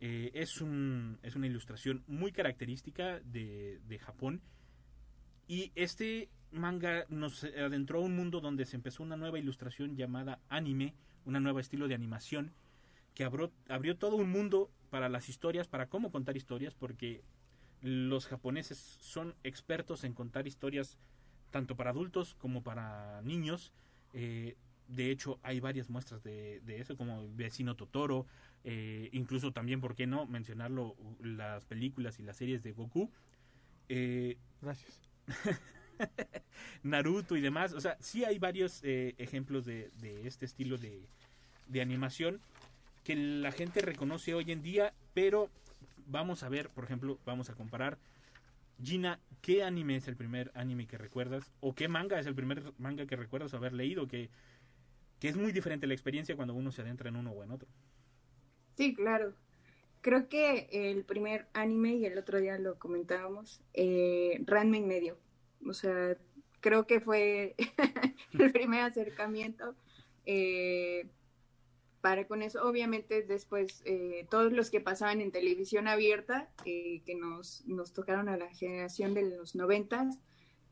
[0.00, 4.42] Eh, es, un, es una ilustración muy característica de, de Japón.
[5.46, 10.40] Y este manga nos adentró a un mundo donde se empezó una nueva ilustración llamada
[10.48, 12.52] anime, una nueva estilo de animación,
[13.14, 17.22] que abrió, abrió todo un mundo para las historias, para cómo contar historias, porque
[17.82, 20.98] los japoneses son expertos en contar historias
[21.50, 23.72] tanto para adultos como para niños.
[24.12, 24.56] Eh,
[24.88, 28.26] de hecho, hay varias muestras de, de eso, como Vecino Totoro,
[28.64, 30.96] eh, incluso también, ¿por qué no mencionarlo?
[31.22, 33.10] Las películas y las series de Goku,
[33.88, 35.00] eh, Gracias.
[36.82, 37.72] Naruto y demás.
[37.74, 41.06] O sea, sí hay varios eh, ejemplos de, de este estilo de,
[41.68, 42.40] de animación
[43.04, 45.50] que la gente reconoce hoy en día, pero
[46.06, 47.98] vamos a ver, por ejemplo, vamos a comparar.
[48.82, 51.52] Gina, ¿qué anime es el primer anime que recuerdas?
[51.60, 54.08] ¿O qué manga es el primer manga que recuerdas haber leído?
[54.08, 54.30] Que,
[55.20, 57.68] que es muy diferente la experiencia cuando uno se adentra en uno o en otro.
[58.76, 59.34] Sí, claro.
[60.00, 65.16] Creo que el primer anime, y el otro día lo comentábamos, eh, Ranma y medio.
[65.66, 66.16] O sea,
[66.60, 67.54] creo que fue
[68.32, 69.74] el primer acercamiento
[70.26, 71.06] eh,
[72.00, 72.66] para con eso.
[72.68, 78.28] Obviamente después eh, todos los que pasaban en televisión abierta, eh, que nos, nos tocaron
[78.28, 80.18] a la generación de los noventas,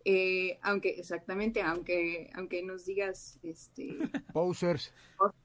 [0.04, 3.96] eh, aunque exactamente, aunque aunque nos digas, este,
[4.32, 4.92] Posers.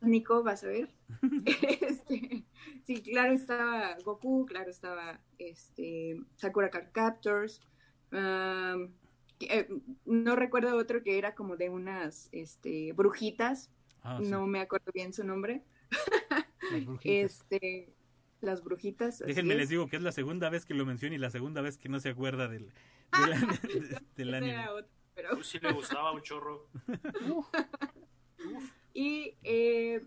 [0.01, 0.89] Nico, vas a ver.
[1.81, 2.45] Este,
[2.85, 7.61] sí, claro estaba Goku, claro estaba este, Sakura Card Captors.
[8.11, 8.93] um,
[9.39, 9.67] eh,
[10.05, 14.29] no recuerdo otro que era como de unas este, brujitas, Ah, sí.
[14.29, 15.63] no me acuerdo bien su nombre.
[16.71, 17.43] Las brujitas.
[17.49, 17.93] Este,
[18.41, 19.19] las brujitas.
[19.19, 19.59] Déjenme es.
[19.61, 21.89] les digo que es la segunda vez que lo menciono y la segunda vez que
[21.89, 22.71] no se acuerda del,
[23.11, 23.31] del,
[24.15, 24.51] del Ese anime.
[24.53, 26.67] era otro, pero- Pues sí le gustaba un chorro.
[28.93, 30.03] Y eh,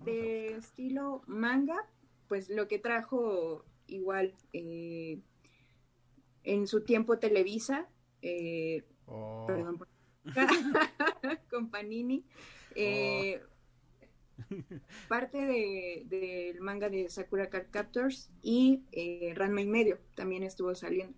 [0.00, 1.76] de estilo manga,
[2.28, 5.18] pues lo que trajo igual eh,
[6.44, 7.88] en su tiempo Televisa,
[8.22, 9.44] eh, Oh.
[9.46, 9.78] perdón,
[11.50, 12.24] con Panini,
[12.74, 13.42] eh,
[15.08, 20.74] parte de- del manga de Sakura Card Captors y eh, Ranma y medio también estuvo
[20.74, 21.16] saliendo.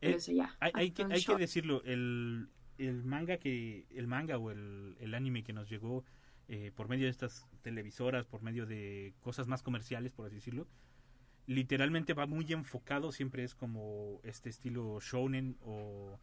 [0.00, 0.54] Eh, ya.
[0.60, 5.14] Hay, hay que, hay que decirlo, el, el manga que el manga o el, el
[5.14, 6.04] anime que nos llegó
[6.48, 10.66] eh, por medio de estas televisoras, por medio de cosas más comerciales, por así decirlo,
[11.46, 16.18] literalmente va muy enfocado, siempre es como este estilo shonen o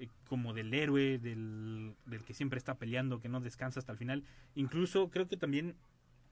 [0.00, 3.98] eh, como del héroe, del, del que siempre está peleando, que no descansa hasta el
[3.98, 4.24] final.
[4.54, 5.76] Incluso creo que también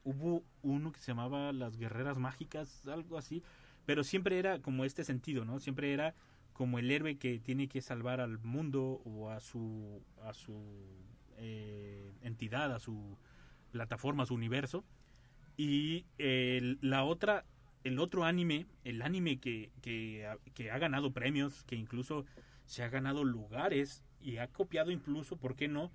[0.05, 3.43] hubo uno que se llamaba Las Guerreras Mágicas, algo así,
[3.85, 5.61] pero siempre era como este sentido, ¿no?
[5.61, 6.15] Siempre era
[6.55, 10.59] como el héroe que tiene que salvar al mundo o a su a su
[11.37, 13.19] eh, entidad, a su
[13.71, 14.83] plataforma, a su universo.
[15.59, 16.07] Y
[16.81, 17.45] la otra,
[17.85, 22.25] el otro anime, el anime que, que ha ganado premios, que incluso
[22.69, 25.91] se ha ganado lugares y ha copiado incluso, ¿por qué no?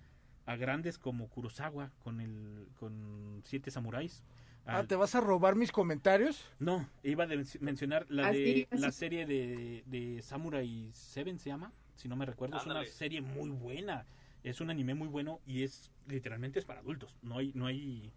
[0.46, 4.24] A grandes como Kurosawa con el con Siete Samuráis.
[4.66, 6.44] Ah, ¿te vas a robar mis comentarios?
[6.60, 8.82] no, iba a de- mencionar la Así, de así.
[8.82, 13.22] la serie de, de Samurai 7 se llama, si no me recuerdo, es una serie
[13.22, 14.06] muy buena,
[14.44, 18.12] es un anime muy bueno y es literalmente es para adultos, no hay no hay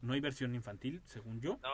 [0.00, 1.58] no hay versión infantil, según yo.
[1.62, 1.68] No,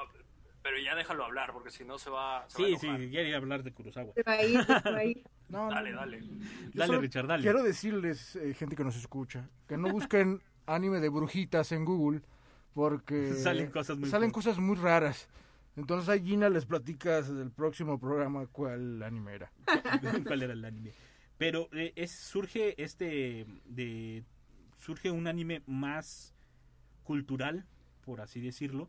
[0.62, 3.11] pero ya déjalo hablar, porque si no se va, se va a Sí, sí, enojar.
[3.11, 4.14] quería hablar de Kurosawa.
[4.14, 5.23] Se va a ir, se va a ir.
[5.48, 6.20] No, Dale, dale.
[6.72, 7.42] Dale, Richard, dale.
[7.42, 12.22] Quiero decirles, eh, gente que nos escucha, que no busquen anime de brujitas en Google
[12.72, 15.28] porque Salen cosas muy salen cosas muy raras.
[15.76, 19.52] Entonces a Gina les platicas del próximo programa cuál anime era.
[20.26, 20.92] cuál era el anime.
[21.37, 24.24] Pero eh, es, surge este de
[24.76, 26.35] surge un anime más
[27.02, 27.64] cultural,
[28.04, 28.88] por así decirlo,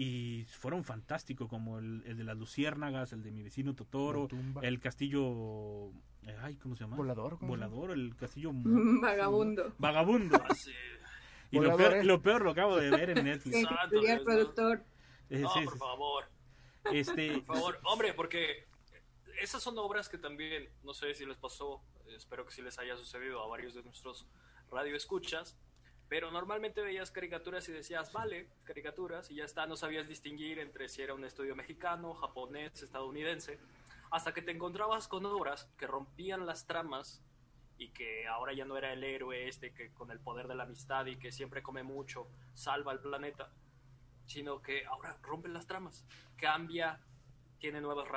[0.00, 4.28] y fueron fantásticos como el, el de las luciérnagas, el de mi vecino Totoro,
[4.62, 5.90] el castillo,
[6.40, 6.94] ay, ¿cómo se llama?
[6.94, 7.36] Volador.
[7.40, 9.74] Volador, el castillo Vagabundo.
[9.78, 10.40] vagabundo.
[11.50, 12.04] Y lo peor, ¿eh?
[12.04, 13.62] lo peor lo acabo de ver en Netflix.
[13.62, 14.22] Santo no.
[14.22, 14.84] productor.
[15.30, 16.24] Eh, No, por favor.
[16.92, 18.66] Este, Por favor, hombre, porque
[19.40, 21.82] esas son obras que también, no sé si les pasó,
[22.14, 24.28] espero que sí les haya sucedido a varios de nuestros
[24.70, 25.56] radioescuchas,
[26.08, 30.88] pero normalmente veías caricaturas y decías, vale, caricaturas, y ya está, no sabías distinguir entre
[30.88, 33.58] si era un estudio mexicano, japonés, estadounidense,
[34.10, 37.22] hasta que te encontrabas con obras que rompían las tramas
[37.76, 40.64] y que ahora ya no era el héroe este que con el poder de la
[40.64, 43.50] amistad y que siempre come mucho salva al planeta,
[44.26, 46.04] sino que ahora rompen las tramas,
[46.36, 47.00] cambia,
[47.58, 48.08] tiene nuevas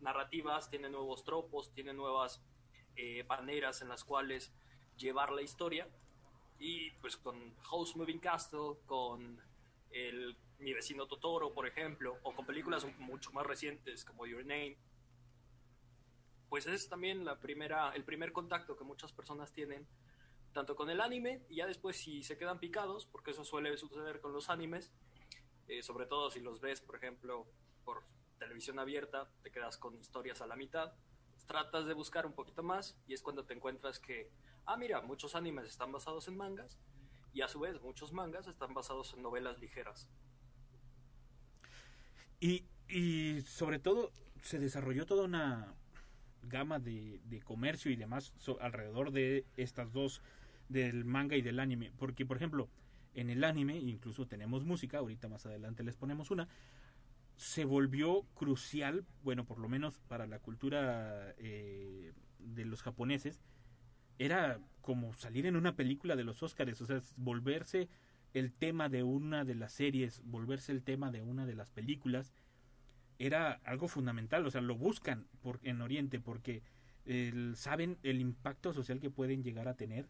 [0.00, 2.42] narrativas, tiene nuevos tropos, tiene nuevas
[2.96, 4.52] eh, maneras en las cuales
[4.96, 5.88] llevar la historia.
[6.58, 9.40] Y pues con House Moving Castle, con
[9.90, 14.76] el, Mi vecino Totoro, por ejemplo, o con películas mucho más recientes como Your Name,
[16.48, 19.86] pues es también la primera, el primer contacto que muchas personas tienen
[20.52, 24.20] tanto con el anime y ya después si se quedan picados, porque eso suele suceder
[24.20, 24.92] con los animes,
[25.66, 27.46] eh, sobre todo si los ves, por ejemplo,
[27.84, 28.04] por
[28.38, 30.92] televisión abierta, te quedas con historias a la mitad,
[31.46, 34.30] tratas de buscar un poquito más y es cuando te encuentras que,
[34.66, 36.78] ah, mira, muchos animes están basados en mangas
[37.32, 40.08] y a su vez muchos mangas están basados en novelas ligeras.
[42.40, 45.74] Y, y sobre todo se desarrolló toda una
[46.42, 50.22] gama de, de comercio y demás alrededor de estas dos,
[50.68, 51.92] del manga y del anime.
[51.96, 52.68] Porque, por ejemplo,
[53.14, 56.48] en el anime, incluso tenemos música, ahorita más adelante les ponemos una,
[57.36, 63.40] se volvió crucial, bueno, por lo menos para la cultura eh, de los japoneses,
[64.18, 67.88] era como salir en una película de los Óscares, o sea, volverse
[68.32, 72.34] el tema de una de las series, volverse el tema de una de las películas,
[73.18, 75.26] era algo fundamental, o sea, lo buscan
[75.62, 76.62] en Oriente porque
[77.54, 80.08] saben el impacto social que pueden llegar a tener,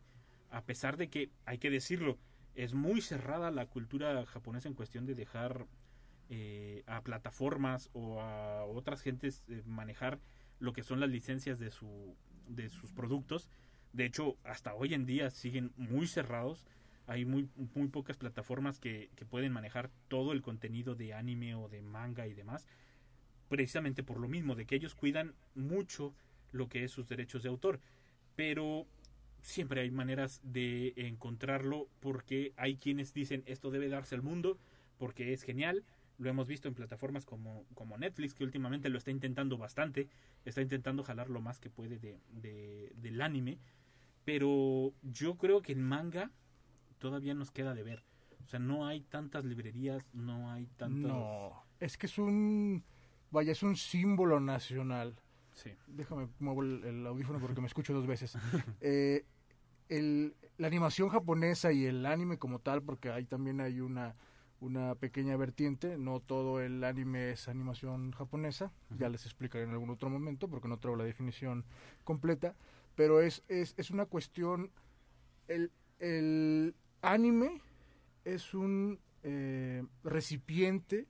[0.50, 2.18] a pesar de que, hay que decirlo,
[2.54, 5.66] es muy cerrada la cultura japonesa en cuestión de dejar
[6.30, 10.20] eh, a plataformas o a otras gentes eh, manejar
[10.60, 12.16] lo que son las licencias de, su,
[12.48, 13.50] de sus productos.
[13.94, 16.66] De hecho, hasta hoy en día siguen muy cerrados.
[17.06, 21.68] Hay muy, muy pocas plataformas que, que pueden manejar todo el contenido de anime o
[21.68, 22.66] de manga y demás.
[23.48, 26.12] Precisamente por lo mismo, de que ellos cuidan mucho
[26.50, 27.80] lo que es sus derechos de autor.
[28.34, 28.88] Pero
[29.42, 34.58] siempre hay maneras de encontrarlo porque hay quienes dicen esto debe darse al mundo
[34.98, 35.84] porque es genial.
[36.18, 40.08] Lo hemos visto en plataformas como, como Netflix, que últimamente lo está intentando bastante,
[40.44, 43.58] está intentando jalar lo más que puede de, del anime,
[44.24, 46.30] pero yo creo que en manga
[46.98, 48.04] todavía nos queda de ver.
[48.44, 51.10] O sea, no hay tantas librerías, no hay tantas...
[51.10, 52.84] No, es que es un...
[53.30, 55.16] Vaya, es un símbolo nacional.
[55.52, 55.70] Sí.
[55.86, 58.36] Déjame muevo el, el audífono porque me escucho dos veces.
[58.80, 59.24] Eh,
[59.88, 64.16] el, la animación japonesa y el anime como tal, porque ahí también hay una,
[64.60, 69.90] una pequeña vertiente, no todo el anime es animación japonesa, ya les explicaré en algún
[69.90, 71.64] otro momento porque no traigo la definición
[72.02, 72.54] completa,
[72.94, 74.70] pero es, es, es una cuestión,
[75.48, 77.60] el, el anime
[78.24, 81.06] es un eh, recipiente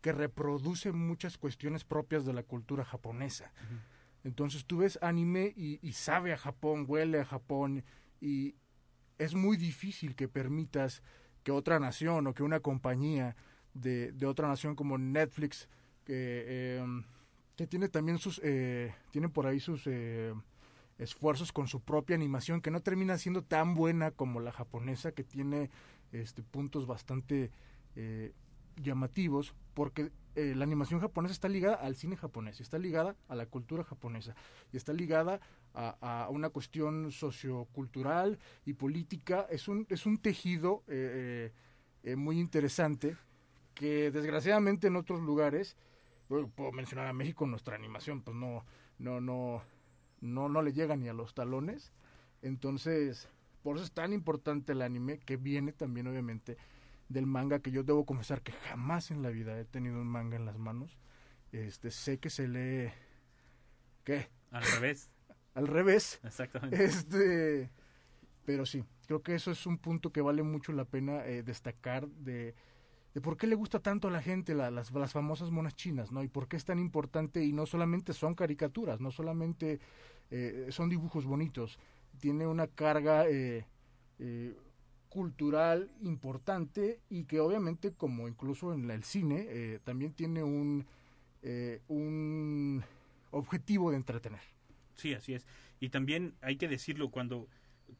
[0.00, 3.52] que reproduce muchas cuestiones propias de la cultura japonesa.
[4.24, 7.84] Entonces tú ves anime y, y, sabe a Japón, huele a Japón
[8.20, 8.54] y
[9.18, 11.02] es muy difícil que permitas
[11.42, 13.36] que otra nación o que una compañía
[13.74, 15.68] de, de otra nación como Netflix
[16.04, 16.84] que, eh,
[17.56, 20.32] que tiene también sus eh, tiene por ahí sus eh,
[20.98, 25.24] esfuerzos con su propia animación que no termina siendo tan buena como la japonesa que
[25.24, 25.70] tiene
[26.12, 27.50] este puntos bastante
[27.96, 28.32] eh,
[28.76, 33.46] llamativos porque eh, la animación japonesa está ligada al cine japonés, está ligada a la
[33.46, 34.36] cultura japonesa
[34.72, 35.40] y está ligada
[35.74, 39.46] a, una cuestión sociocultural y política.
[39.50, 41.52] Es un, es un tejido eh,
[42.04, 43.16] eh, muy interesante
[43.74, 45.76] que desgraciadamente en otros lugares,
[46.28, 48.64] puedo mencionar a México, nuestra animación pues no,
[48.98, 49.62] no, no,
[50.20, 51.92] no, no le llega ni a los talones.
[52.42, 53.28] Entonces,
[53.62, 56.56] por eso es tan importante el anime que viene también obviamente
[57.08, 60.36] del manga que yo debo confesar que jamás en la vida he tenido un manga
[60.36, 60.98] en las manos.
[61.52, 62.92] Este, sé que se lee
[64.04, 64.28] ¿qué?
[64.50, 65.10] Al revés.
[65.54, 66.20] Al revés.
[66.22, 66.84] Exactamente.
[66.84, 67.70] Este,
[68.44, 72.08] pero sí, creo que eso es un punto que vale mucho la pena eh, destacar
[72.08, 72.54] de,
[73.20, 76.22] por qué le gusta tanto a la gente la, las, famosas monas chinas, ¿no?
[76.22, 79.80] Y por qué es tan importante y no solamente son caricaturas, no solamente
[80.30, 81.78] eh, son dibujos bonitos,
[82.18, 83.64] tiene una carga eh,
[84.18, 84.56] eh,
[85.08, 90.86] cultural importante y que obviamente como incluso en el cine eh, también tiene un
[91.86, 92.82] un
[93.30, 94.40] objetivo de entretener
[94.96, 95.46] sí así es
[95.78, 97.46] y también hay que decirlo cuando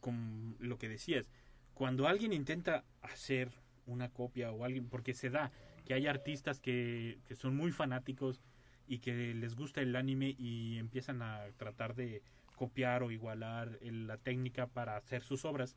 [0.00, 1.30] con lo que decías
[1.72, 3.52] cuando alguien intenta hacer
[3.88, 5.50] una copia o alguien porque se da
[5.84, 8.42] que hay artistas que, que son muy fanáticos
[8.86, 12.22] y que les gusta el anime y empiezan a tratar de
[12.56, 15.76] copiar o igualar la técnica para hacer sus obras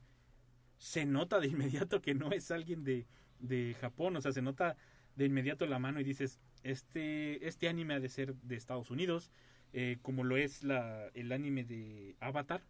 [0.82, 3.06] se nota de inmediato que no es alguien de,
[3.40, 4.76] de Japón, o sea, se nota
[5.16, 9.32] de inmediato la mano y dices, este, este anime ha de ser de Estados Unidos,
[9.74, 10.64] eh, como lo es
[11.14, 12.64] el anime de Avatar.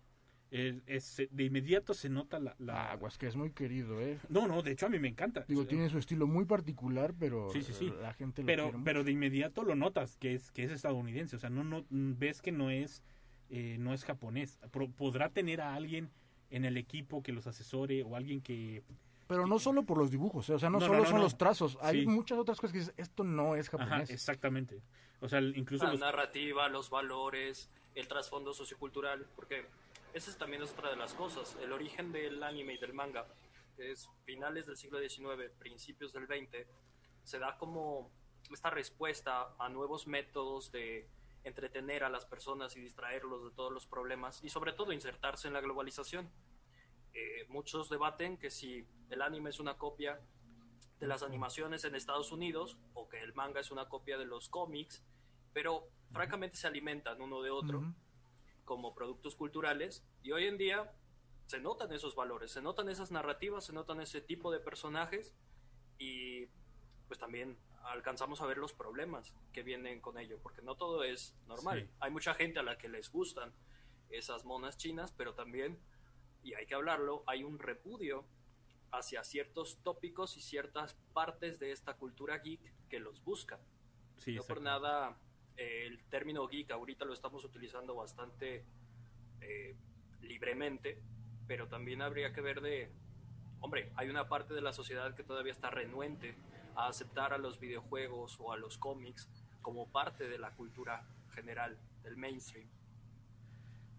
[0.53, 2.91] Eh, es, de inmediato se nota la, la...
[2.91, 4.19] Aguas, que es muy querido, ¿eh?
[4.27, 5.45] No, no, de hecho a mí me encanta.
[5.47, 7.93] Digo, tiene su estilo muy particular, pero sí, sí, sí.
[8.01, 8.83] la gente lo pero, quiere mucho.
[8.85, 12.41] pero de inmediato lo notas que es, que es estadounidense, o sea, no, no ves
[12.41, 13.01] que no es,
[13.49, 14.59] eh, no es japonés.
[14.71, 16.09] Pro- podrá tener a alguien
[16.49, 18.83] en el equipo que los asesore o alguien que
[19.27, 20.53] Pero no solo por los dibujos, ¿eh?
[20.55, 21.23] o sea, no, No, solo no, no, son no.
[21.23, 22.07] los trazos, hay Sí.
[22.07, 24.09] muchas otras cosas que dices, esto no es Ajá, japonés.
[24.09, 24.81] exactamente.
[25.21, 29.65] O sea, incluso La los, narrativa, los valores, el trasfondo sociocultural, porque
[30.13, 31.57] esa es también otra de las cosas.
[31.61, 33.27] El origen del anime y del manga,
[33.77, 36.67] es finales del siglo XIX, principios del XX,
[37.23, 38.11] se da como
[38.51, 41.09] esta respuesta a nuevos métodos de
[41.43, 45.53] entretener a las personas y distraerlos de todos los problemas y sobre todo insertarse en
[45.53, 46.29] la globalización.
[47.13, 50.19] Eh, muchos debaten que si el anime es una copia
[50.99, 54.49] de las animaciones en Estados Unidos o que el manga es una copia de los
[54.49, 55.03] cómics,
[55.51, 57.83] pero francamente se alimentan uno de otro.
[58.71, 60.93] Como productos culturales y hoy en día
[61.45, 65.33] se notan esos valores, se notan esas narrativas, se notan ese tipo de personajes
[65.97, 66.45] y
[67.09, 71.35] pues también alcanzamos a ver los problemas que vienen con ello, porque no todo es
[71.47, 71.81] normal.
[71.81, 71.95] Sí.
[71.99, 73.53] Hay mucha gente a la que les gustan
[74.09, 75.77] esas monas chinas, pero también,
[76.41, 78.25] y hay que hablarlo, hay un repudio
[78.93, 83.59] hacia ciertos tópicos y ciertas partes de esta cultura geek que los buscan.
[84.19, 85.17] Sí, no por nada
[85.57, 88.65] el término geek ahorita lo estamos utilizando bastante
[89.41, 89.75] eh,
[90.21, 91.01] libremente,
[91.47, 92.89] pero también habría que ver de,
[93.59, 96.35] hombre, hay una parte de la sociedad que todavía está renuente
[96.75, 99.29] a aceptar a los videojuegos o a los cómics
[99.61, 102.67] como parte de la cultura general, del mainstream.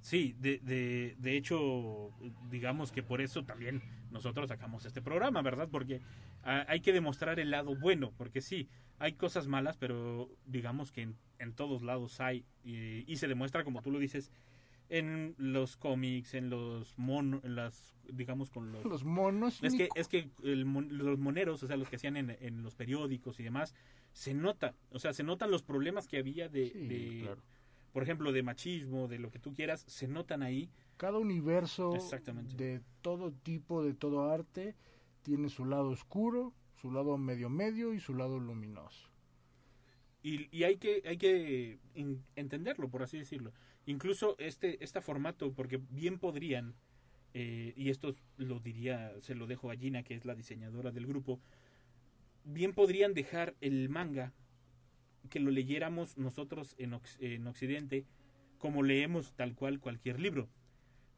[0.01, 2.11] Sí, de, de, de hecho,
[2.51, 5.69] digamos que por eso también nosotros sacamos este programa, ¿verdad?
[5.71, 6.01] Porque
[6.43, 8.69] ah, hay que demostrar el lado bueno, porque sí,
[9.03, 13.65] hay cosas malas, pero digamos que en, en todos lados hay, y, y se demuestra,
[13.65, 14.31] como tú lo dices,
[14.89, 18.85] en los cómics, en los monos, las, digamos, con los...
[18.85, 19.61] Los monos.
[19.63, 22.77] Es que, es que el los moneros, o sea, los que hacían en, en los
[22.77, 23.75] periódicos y demás,
[24.13, 27.43] se nota, o sea, se notan los problemas que había de, Sí, de, claro.
[27.93, 30.71] por ejemplo, de machismo, de lo que tú quieras, se notan ahí.
[30.97, 32.55] Cada universo Exactamente.
[32.55, 34.77] de todo tipo, de todo arte,
[35.23, 36.53] tiene su lado oscuro,
[36.83, 39.09] su lado medio medio y su lado luminoso.
[40.25, 43.53] Y, hay que, hay que en- entenderlo, por así decirlo.
[43.87, 46.75] Incluso este, este formato, porque bien podrían,
[47.35, 51.07] eh, y esto lo diría, se lo dejo a Gina, que es la diseñadora del
[51.07, 51.41] grupo,
[52.45, 54.33] bien podrían dejar el manga
[55.31, 58.05] que lo leyéramos nosotros en, en Occidente,
[58.59, 60.49] como leemos tal cual cualquier libro.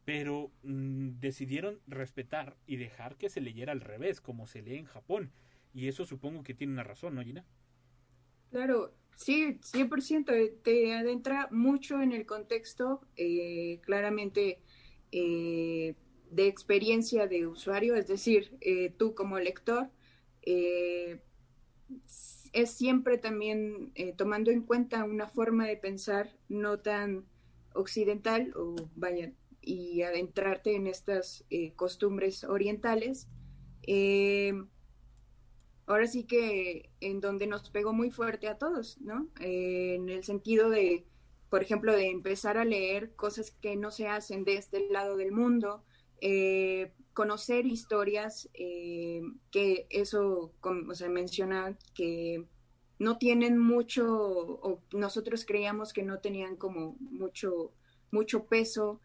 [0.07, 4.85] Pero mm, decidieron respetar y dejar que se leyera al revés, como se lee en
[4.87, 5.31] Japón.
[5.75, 7.45] Y eso supongo que tiene una razón, ¿no, Gina?
[8.51, 10.33] Claro, sí, 100%.
[10.33, 14.63] eh, Te adentra mucho en el contexto, eh, claramente
[15.13, 15.97] eh,
[16.31, 18.59] de experiencia de usuario, es decir,
[18.97, 19.91] tú como lector,
[22.53, 27.27] es siempre también tomando en cuenta una forma de pensar no tan
[27.75, 31.45] occidental o vaya y adentrarte en estas
[31.77, 33.29] costumbres orientales.
[35.87, 39.29] Ahora sí que en donde nos pegó muy fuerte a todos, ¿no?
[39.41, 41.05] Eh, en el sentido de,
[41.51, 45.33] por ejemplo, de empezar a leer cosas que no se hacen de este lado del
[45.33, 45.85] mundo,
[46.21, 49.21] eh, conocer historias eh,
[49.51, 52.45] que eso, como, o sea, menciona que
[52.99, 57.73] no tienen mucho, o nosotros creíamos que no tenían como mucho,
[58.11, 59.01] mucho peso,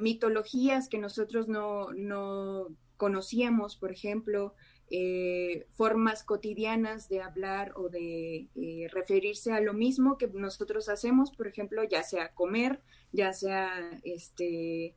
[0.00, 2.66] mitologías que nosotros no, no
[2.98, 4.54] conocíamos, por ejemplo,
[4.90, 11.30] eh, formas cotidianas de hablar o de eh, referirse a lo mismo que nosotros hacemos,
[11.32, 12.80] por ejemplo, ya sea comer,
[13.12, 14.94] ya sea, este,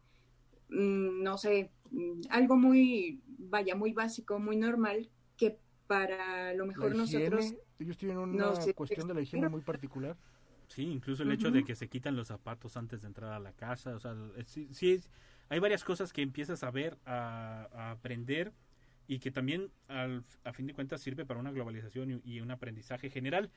[0.70, 6.96] mm, no sé, mm, algo muy, vaya, muy básico, muy normal, que para lo mejor
[6.96, 7.54] nosotros...
[7.80, 10.16] ellos tienen una no sé, cuestión de la higiene muy particular.
[10.68, 13.52] Sí, incluso el hecho de que se quitan los zapatos antes de entrar a la
[13.52, 14.16] casa, o sea,
[14.46, 15.10] sí, sí es-
[15.50, 18.54] hay varias cosas que empiezas a ver, a, a aprender
[19.08, 22.52] y que también al, a fin de cuentas sirve para una globalización y, y un
[22.52, 23.52] aprendizaje general.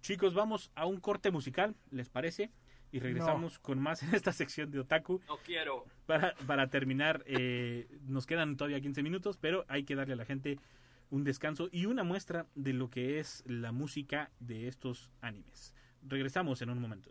[0.00, 2.50] Chicos, vamos a un corte musical, ¿les parece?
[2.92, 5.20] Y regresamos con más en esta sección de Otaku.
[5.28, 5.84] No quiero.
[6.06, 10.24] Para, para terminar, eh, nos quedan todavía 15 minutos, pero hay que darle a la
[10.24, 10.58] gente
[11.10, 15.74] un descanso y una muestra de lo que es la música de estos animes.
[16.02, 17.10] Regresamos en un momento.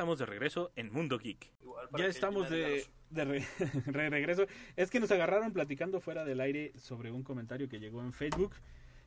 [0.00, 1.52] Estamos de regreso en Mundo Geek.
[1.60, 3.46] Igual para Ya estamos de, los- de re-
[3.86, 4.46] re- regreso.
[4.74, 8.54] Es que nos agarraron platicando fuera del aire sobre un comentario que llegó en Facebook.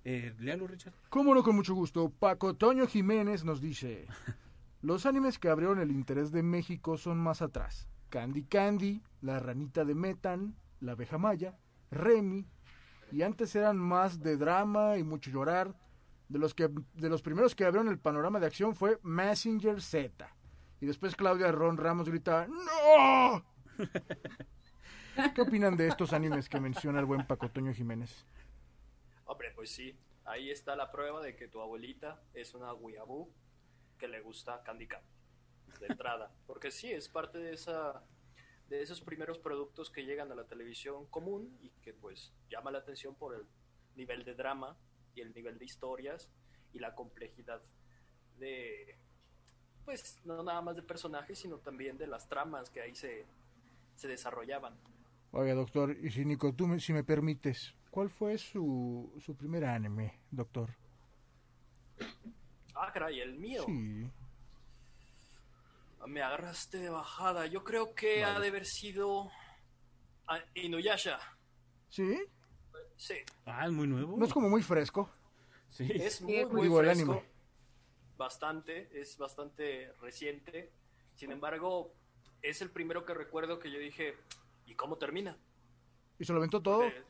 [0.06, 0.94] Eh, léalo, Richard.
[1.10, 2.12] Cómo no, con mucho gusto.
[2.12, 4.06] Paco Toño Jiménez nos dice:
[4.84, 7.88] Los animes que abrieron el interés de México son más atrás.
[8.10, 11.58] Candy Candy, La Ranita de Metan, La Abeja Maya,
[11.90, 12.46] Remy,
[13.12, 15.74] y antes eran más de drama y mucho llorar.
[16.30, 20.36] De los, que, de los primeros que abrieron el panorama de acción fue Messenger Z.
[20.84, 23.46] Y después Claudia Ron Ramos grita ¡No!
[25.34, 28.26] ¿Qué opinan de estos animes que menciona el buen Paco Toño Jiménez?
[29.24, 33.32] Hombre, pues sí, ahí está la prueba de que tu abuelita es una weeaboo
[33.98, 35.08] que le gusta Candy Candy
[35.80, 38.04] de entrada, porque sí es parte de esa
[38.68, 42.80] de esos primeros productos que llegan a la televisión común y que pues llama la
[42.80, 43.48] atención por el
[43.96, 44.78] nivel de drama
[45.16, 46.30] y el nivel de historias
[46.74, 47.62] y la complejidad
[48.38, 48.98] de
[49.86, 53.26] pues no nada más de personajes, sino también de las tramas que ahí se
[53.96, 54.74] se desarrollaban.
[55.32, 59.66] Oiga, doctor, y si Nico, tú me- si me permites, ¿cuál fue su, su primer
[59.66, 60.76] anime, doctor?
[62.76, 63.64] Ah, caray, el mío.
[63.66, 64.10] Sí.
[66.08, 67.46] Me agarraste de bajada.
[67.46, 69.30] Yo creo que ha de haber sido
[70.28, 71.20] ah, Inuyasha.
[71.90, 72.20] ¿Sí?
[72.98, 73.16] Sí,
[73.46, 74.18] Ah, es muy nuevo.
[74.18, 75.10] ¿No es como muy fresco?
[75.70, 75.88] Sí.
[75.94, 77.12] es muy, es muy Digo, el fresco.
[77.14, 77.33] anime.
[78.24, 80.72] Bastante, es bastante reciente.
[81.14, 81.94] Sin embargo,
[82.42, 84.16] es el primero que recuerdo que yo dije,
[84.66, 85.38] ¿y cómo termina?
[86.18, 86.86] ¿Y se lo aventó todo?
[86.86, 87.04] Eh,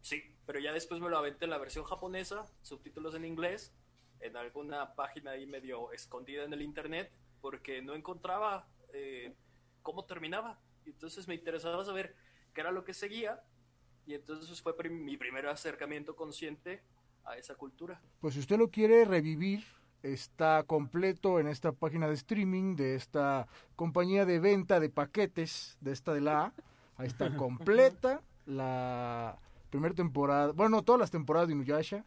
[0.00, 3.72] sí, pero ya después me lo aventé en la versión japonesa, subtítulos en inglés,
[4.18, 9.32] en alguna página ahí medio escondida en el internet, porque no encontraba eh,
[9.82, 10.58] cómo terminaba.
[10.84, 12.16] Y entonces me interesaba saber
[12.52, 13.40] qué era lo que seguía,
[14.06, 16.82] y entonces fue prim- mi primer acercamiento consciente
[17.26, 18.00] a esa cultura.
[18.20, 19.64] Pues si usted lo quiere revivir,
[20.02, 25.92] está completo en esta página de streaming de esta compañía de venta de paquetes, de
[25.92, 26.52] esta de la A.
[26.96, 29.38] Ahí está completa la
[29.70, 32.04] primera temporada, bueno, todas las temporadas de Inuyasha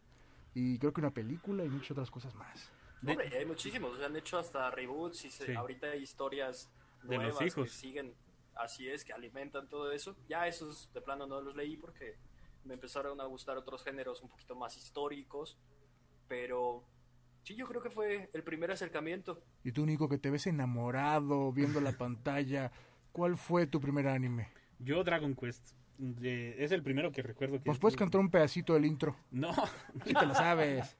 [0.54, 2.70] y creo que una película y muchas otras cosas más.
[3.02, 5.54] De- Hombre, hay muchísimos, se han hecho hasta reboots y se- Sí.
[5.54, 6.70] ahorita hay historias
[7.02, 7.64] De los nuevas hijos.
[7.64, 8.14] que siguen,
[8.56, 10.16] así es, que alimentan todo eso.
[10.28, 12.16] Ya esos de plano no los leí porque
[12.64, 15.58] me empezaron a gustar otros géneros un poquito más históricos,
[16.28, 16.84] pero
[17.42, 19.42] sí, yo creo que fue el primer acercamiento.
[19.64, 22.70] Y tú, Nico, que te ves enamorado viendo la pantalla,
[23.12, 24.48] ¿cuál fue tu primer anime?
[24.78, 25.72] Yo Dragon Quest.
[25.98, 27.68] de- es el primero que recuerdo que...
[27.68, 29.16] ¿Nos puedes cantar un pedacito del intro?
[29.30, 29.52] No,
[30.06, 30.96] Si te lo sabes.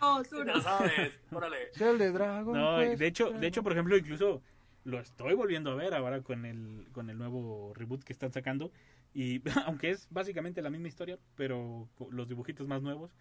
[0.00, 0.60] Dos, Ya uno.
[0.60, 1.70] sabes, órale.
[1.74, 2.98] Es el de Dragon no, Quest.
[2.98, 4.42] de hecho, de hecho, por ejemplo, incluso
[4.84, 8.70] lo estoy volviendo a ver ahora con el, con el nuevo reboot que están sacando.
[9.14, 13.14] Y aunque es básicamente la misma historia, pero los dibujitos más nuevos.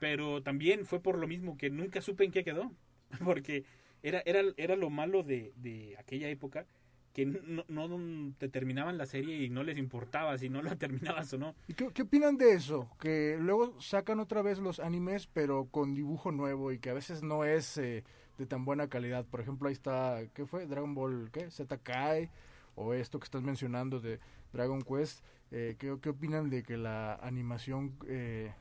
[0.00, 2.72] Pero también fue por lo mismo que nunca supe en qué quedó.
[3.24, 3.64] Porque
[4.02, 6.66] era, era, era lo malo de, de aquella época
[7.14, 11.32] que no, no te terminaban la serie y no les importaba si no la terminabas
[11.32, 11.54] o no.
[11.68, 12.90] ¿Y qué, qué opinan de eso?
[13.00, 17.22] Que luego sacan otra vez los animes, pero con dibujo nuevo y que a veces
[17.22, 18.04] no es eh,
[18.36, 19.24] de tan buena calidad.
[19.24, 20.66] Por ejemplo, ahí está, ¿qué fue?
[20.66, 21.50] Dragon Ball, ¿qué?
[21.52, 22.30] Z Kai,
[22.74, 24.18] o esto que estás mencionando de
[24.54, 25.24] Dragon Quest.
[25.50, 28.54] Eh, ¿qué, qué opinan de que la animación eh,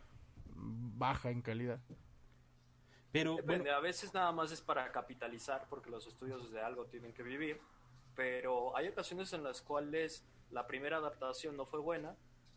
[0.56, 1.80] baja en calidad?
[3.12, 6.86] Pero Depende, bueno, a veces nada más es para capitalizar porque los estudios de algo
[6.88, 7.62] tienen que vivir,
[8.16, 12.16] pero hay ocasiones en las cuales la primera adaptación no fue buena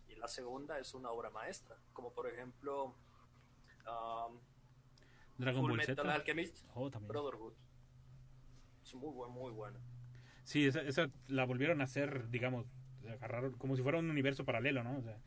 [0.08, 2.94] y la segunda es una obra maestra, como por ejemplo
[3.86, 4.38] um,
[5.36, 6.14] Dragon Full Ball Metal Z.
[6.14, 7.08] Alchemist Oh, también.
[7.08, 7.52] Brotherhood.
[8.82, 9.78] Es muy buen, muy buena.
[10.44, 12.66] Sí, esa, esa la volvieron a hacer, digamos,
[13.08, 14.98] agarraron como si fuera un universo paralelo, ¿no?
[14.98, 15.18] O sea,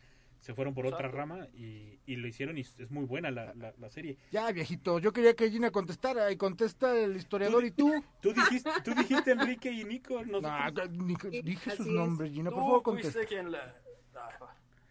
[0.42, 1.18] se fueron por otra Exacto.
[1.18, 4.18] rama y, y lo hicieron y es muy buena la, la, la serie.
[4.32, 7.92] Ya, viejito, yo quería que Gina contestara y contesta el historiador y tú.
[8.22, 12.60] Tú dijiste, tú dijiste Enrique y Nico, No, nosotros- ni- dije sus nombres, Gina, por
[12.60, 13.20] favor contesta.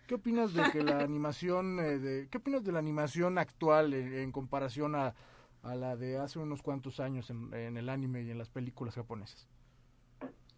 [0.07, 4.15] ¿Qué opinas de que la animación, eh, de, qué opinas de la animación actual en,
[4.15, 5.15] en comparación a,
[5.63, 8.95] a la de hace unos cuantos años en, en el anime y en las películas
[8.95, 9.47] japonesas?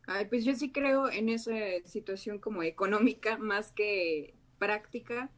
[0.06, 1.52] Ay, pues yo sí creo en esa
[1.84, 5.30] situación como económica más que práctica.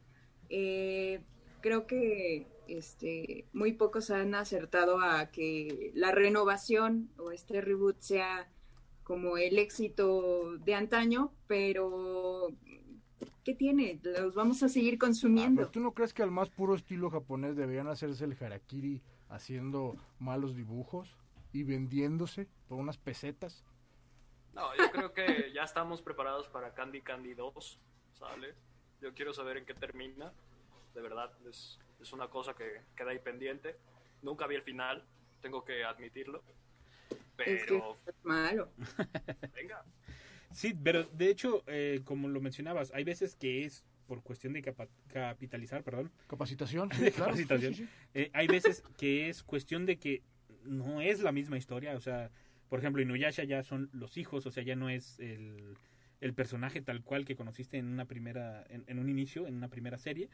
[0.49, 1.21] Eh,
[1.61, 8.49] creo que este, muy pocos han acertado a que la renovación o este reboot sea
[9.03, 12.47] como el éxito de antaño, pero
[13.43, 13.99] ¿qué tiene?
[14.01, 15.61] Los vamos a seguir Ah, consumiendo.
[15.61, 19.97] pero ¿Tú no crees que al más puro estilo japonés deberían hacerse el harakiri haciendo
[20.19, 21.15] malos dibujos
[21.51, 23.63] y vendiéndose por unas pesetas?
[24.53, 27.79] No, yo creo que ya estamos preparados para Candy Candy 2,
[28.13, 28.53] ¿sale?
[29.01, 30.31] Yo quiero saber en qué termina.
[30.93, 33.75] De verdad, es, es una cosa que queda ahí pendiente.
[34.21, 35.03] Nunca vi el final,
[35.41, 36.43] tengo que admitirlo.
[37.09, 38.69] Es que Pero, es malo.
[39.55, 39.83] venga.
[40.51, 44.61] Sí, pero de hecho, eh, como lo mencionabas, hay veces que es por cuestión de
[44.61, 47.31] capa- capitalizar, perdón, Capacitación, de sí, claro.
[47.31, 47.73] capacitación.
[47.73, 47.89] Sí, sí.
[48.13, 50.21] Eh, hay veces que es cuestión de que
[50.63, 52.29] no es la misma historia, o sea,
[52.73, 55.77] por ejemplo, Inuyasha ya son los hijos, o sea, ya no es el,
[56.21, 59.67] el personaje tal cual que conociste en una primera, en, en un inicio, en una
[59.67, 60.27] primera serie.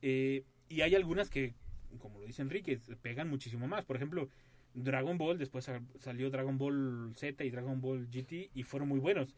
[0.00, 1.56] Eh, y hay algunas que,
[1.98, 3.84] como lo dice Enrique, pegan muchísimo más.
[3.84, 4.28] Por ejemplo,
[4.74, 9.00] Dragon Ball, después sa- salió Dragon Ball Z y Dragon Ball GT y fueron muy
[9.00, 9.34] buenos.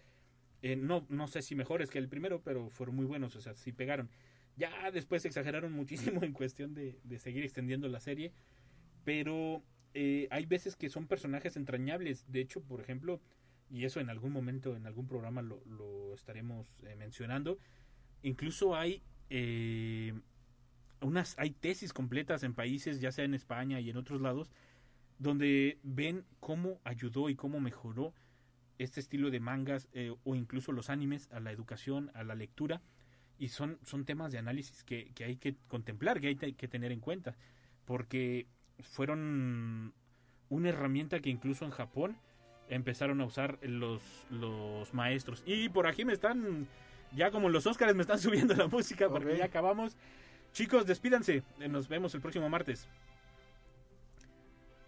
[0.61, 3.55] Eh, no, no sé si mejores que el primero, pero fueron muy buenos, o sea,
[3.55, 4.11] sí pegaron.
[4.59, 8.32] Ya después exageraron muchísimo en cuestión de, de seguir extendiendo la serie,
[9.03, 9.62] pero
[9.95, 12.30] eh, hay veces que son personajes entrañables.
[12.30, 13.20] De hecho, por ejemplo,
[13.70, 17.59] y eso en algún momento, en algún programa lo, estaremos eh, mencionando,
[18.22, 20.12] incluso hay eh,
[21.01, 24.51] unas, hay tesis completas en países, ya sea en España y en otros lados,
[25.18, 28.12] donde ven cómo ayudó y cómo mejoró
[28.78, 29.88] este estilo de mangas
[30.24, 32.82] o incluso los animes a la educación, a la lectura.
[33.38, 36.90] Y son, son temas de análisis que, que hay que contemplar, que hay que tener
[36.90, 37.36] en cuenta.
[37.84, 38.49] Porque
[38.83, 39.93] fueron
[40.49, 42.16] una herramienta que incluso en Japón
[42.68, 45.43] empezaron a usar los, los maestros.
[45.47, 46.66] Y por aquí me están,
[47.12, 49.97] ya como los Óscares me están subiendo la música porque ya acabamos.
[50.53, 51.43] Chicos, despídanse.
[51.61, 52.87] Eh, Nos vemos el próximo martes.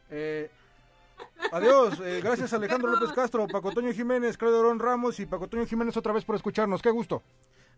[0.09, 0.49] Eh,
[1.51, 5.67] adiós, eh, gracias Alejandro López Castro, Paco Toño Jiménez, Claudio Dorón Ramos y Paco Toño
[5.67, 6.81] Jiménez otra vez por escucharnos.
[6.81, 7.23] Qué gusto.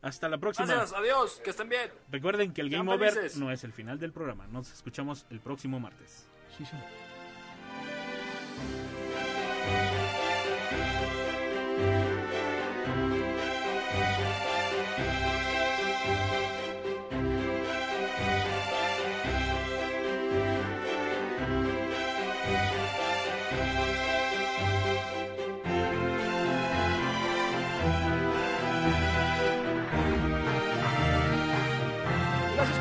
[0.03, 0.67] Hasta la próxima.
[0.67, 1.91] Gracias, adiós, que estén bien.
[2.11, 4.47] Recuerden que el Game Over no es el final del programa.
[4.47, 6.27] Nos escuchamos el próximo martes.
[6.57, 6.77] Sí, sí.